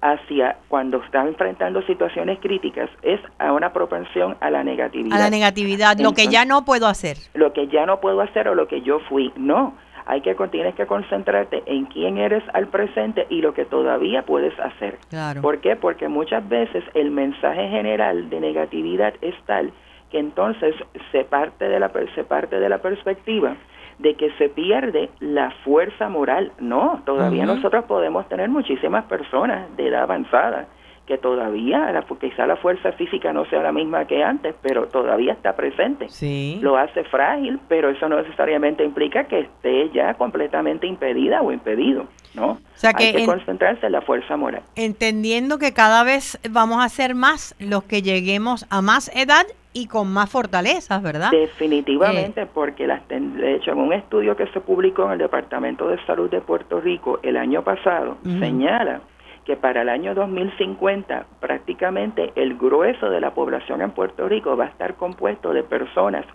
[0.02, 5.18] hacia cuando está enfrentando situaciones críticas es a una propensión a la negatividad.
[5.18, 7.18] A la negatividad, lo que ya no puedo hacer.
[7.34, 9.32] Lo que ya no puedo hacer o lo que yo fui.
[9.36, 9.74] No,
[10.06, 14.58] hay que tienes que concentrarte en quién eres al presente y lo que todavía puedes
[14.60, 15.00] hacer.
[15.10, 15.42] Claro.
[15.42, 15.76] ¿Por qué?
[15.76, 19.74] Porque muchas veces el mensaje general de negatividad es tal
[20.10, 20.74] que entonces
[21.12, 23.58] se parte de la se parte de la perspectiva
[24.00, 26.52] de que se pierde la fuerza moral.
[26.60, 30.68] No, todavía nosotros podemos tener muchísimas personas de edad avanzada
[31.08, 35.34] que todavía, la, quizá la fuerza física no sea la misma que antes, pero todavía
[35.34, 36.10] está presente.
[36.10, 36.60] Sí.
[36.62, 42.08] Lo hace frágil, pero eso no necesariamente implica que esté ya completamente impedida o impedido,
[42.36, 42.52] ¿no?
[42.52, 44.64] O sea que Hay que concentrarse en la fuerza moral.
[44.76, 49.88] Entendiendo que cada vez vamos a ser más los que lleguemos a más edad y
[49.88, 51.32] con más fortalezas, ¿verdad?
[51.32, 55.88] Definitivamente, eh, porque las, de hecho en un estudio que se publicó en el Departamento
[55.88, 59.02] de Salud de Puerto Rico el año pasado, señala
[59.46, 64.66] que para el año 2050 prácticamente el grueso de la población en Puerto Rico va
[64.66, 66.26] a estar compuesto de personas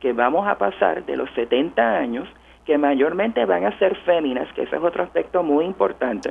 [0.00, 2.28] que vamos a pasar de los 70 años
[2.64, 6.30] que mayormente van a ser féminas, que ese es otro aspecto muy importante.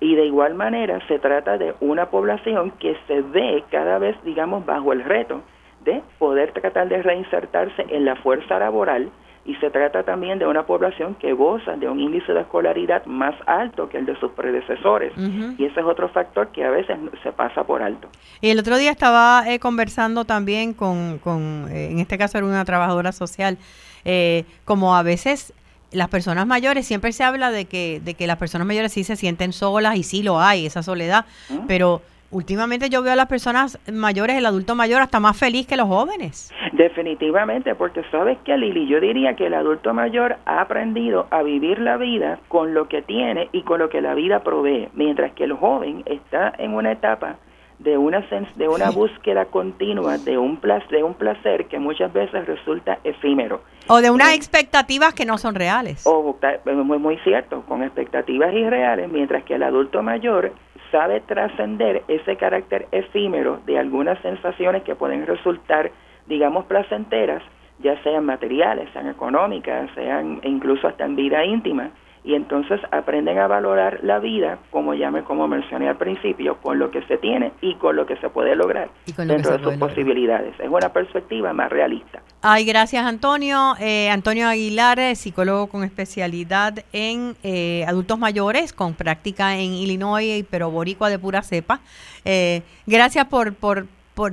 [0.00, 4.64] Y de igual manera se trata de una población que se ve cada vez, digamos,
[4.64, 5.42] bajo el reto
[5.86, 9.10] de poder tratar de reinsertarse en la fuerza laboral
[9.46, 13.34] y se trata también de una población que goza de un índice de escolaridad más
[13.46, 15.12] alto que el de sus predecesores.
[15.16, 18.08] Y ese es otro factor que a veces se pasa por alto.
[18.40, 22.46] Y el otro día estaba eh, conversando también con, con eh, en este caso era
[22.46, 23.56] una trabajadora social,
[24.04, 25.54] eh, como a veces
[25.92, 29.14] las personas mayores, siempre se habla de que, de que las personas mayores sí se
[29.14, 31.24] sienten solas y sí lo hay, esa soledad,
[31.68, 35.76] pero últimamente yo veo a las personas mayores, el adulto mayor, hasta más feliz que
[35.76, 36.52] los jóvenes.
[36.72, 41.78] Definitivamente, porque sabes que Lili, yo diría que el adulto mayor ha aprendido a vivir
[41.78, 45.44] la vida con lo que tiene y con lo que la vida provee, mientras que
[45.44, 47.36] el joven está en una etapa
[47.78, 48.24] de una
[48.56, 53.60] de una búsqueda continua de un placer, de un placer que muchas veces resulta efímero.
[53.88, 56.06] O de unas expectativas que no son reales.
[56.06, 60.52] O muy, muy cierto con expectativas irreales mientras que el adulto mayor
[60.90, 65.90] sabe trascender ese carácter efímero de algunas sensaciones que pueden resultar,
[66.26, 67.42] digamos, placenteras,
[67.80, 71.90] ya sean materiales, sean económicas, sean incluso hasta en vida íntima,
[72.26, 76.76] y entonces aprenden a valorar la vida, como ya me, como mencioné al principio, con
[76.76, 80.58] lo que se tiene y con lo que se puede lograr dentro de sus posibilidades.
[80.58, 82.20] Es una perspectiva más realista.
[82.42, 83.76] Ay, gracias Antonio.
[83.78, 90.68] Eh, Antonio Aguilar, psicólogo con especialidad en eh, adultos mayores, con práctica en Illinois, pero
[90.68, 91.78] boricua de pura cepa.
[92.24, 94.32] Eh, gracias por, por, por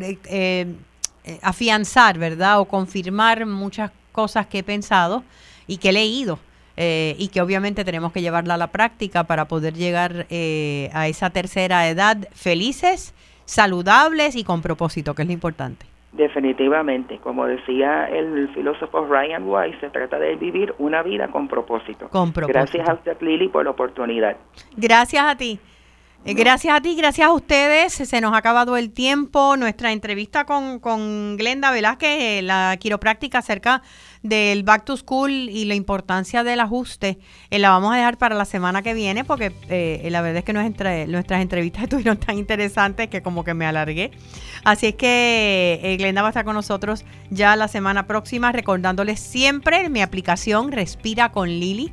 [1.43, 2.59] afianzar, ¿verdad?
[2.59, 5.23] O confirmar muchas cosas que he pensado
[5.67, 6.39] y que he leído
[6.75, 11.07] eh, y que obviamente tenemos que llevarla a la práctica para poder llegar eh, a
[11.07, 13.13] esa tercera edad felices,
[13.45, 15.85] saludables y con propósito, que es lo importante.
[16.13, 22.07] Definitivamente, como decía el filósofo Ryan Weiss, se trata de vivir una vida con propósito.
[22.09, 22.59] Con propósito.
[22.59, 24.37] Gracias a usted, Lili, por la oportunidad.
[24.77, 25.59] Gracias a ti.
[26.25, 27.93] Eh, gracias a ti, gracias a ustedes.
[27.93, 29.57] Se nos ha acabado el tiempo.
[29.57, 33.81] Nuestra entrevista con, con Glenda Velázquez, la quiropráctica acerca
[34.23, 37.19] del Back to School y la importancia del ajuste,
[37.49, 40.43] eh, la vamos a dejar para la semana que viene porque eh, la verdad es
[40.45, 44.11] que nuestras entrevistas estuvieron tan interesantes que como que me alargué.
[44.63, 49.19] Así es que eh, Glenda va a estar con nosotros ya la semana próxima recordándoles
[49.19, 51.91] siempre mi aplicación Respira con Lili.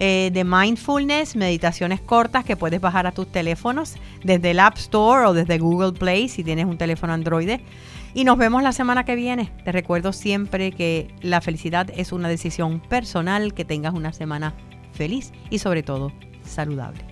[0.00, 5.32] de mindfulness, meditaciones cortas que puedes bajar a tus teléfonos desde el App Store o
[5.32, 7.60] desde Google Play si tienes un teléfono Android.
[8.14, 9.50] Y nos vemos la semana que viene.
[9.64, 14.54] Te recuerdo siempre que la felicidad es una decisión personal, que tengas una semana
[14.92, 17.11] feliz y sobre todo saludable.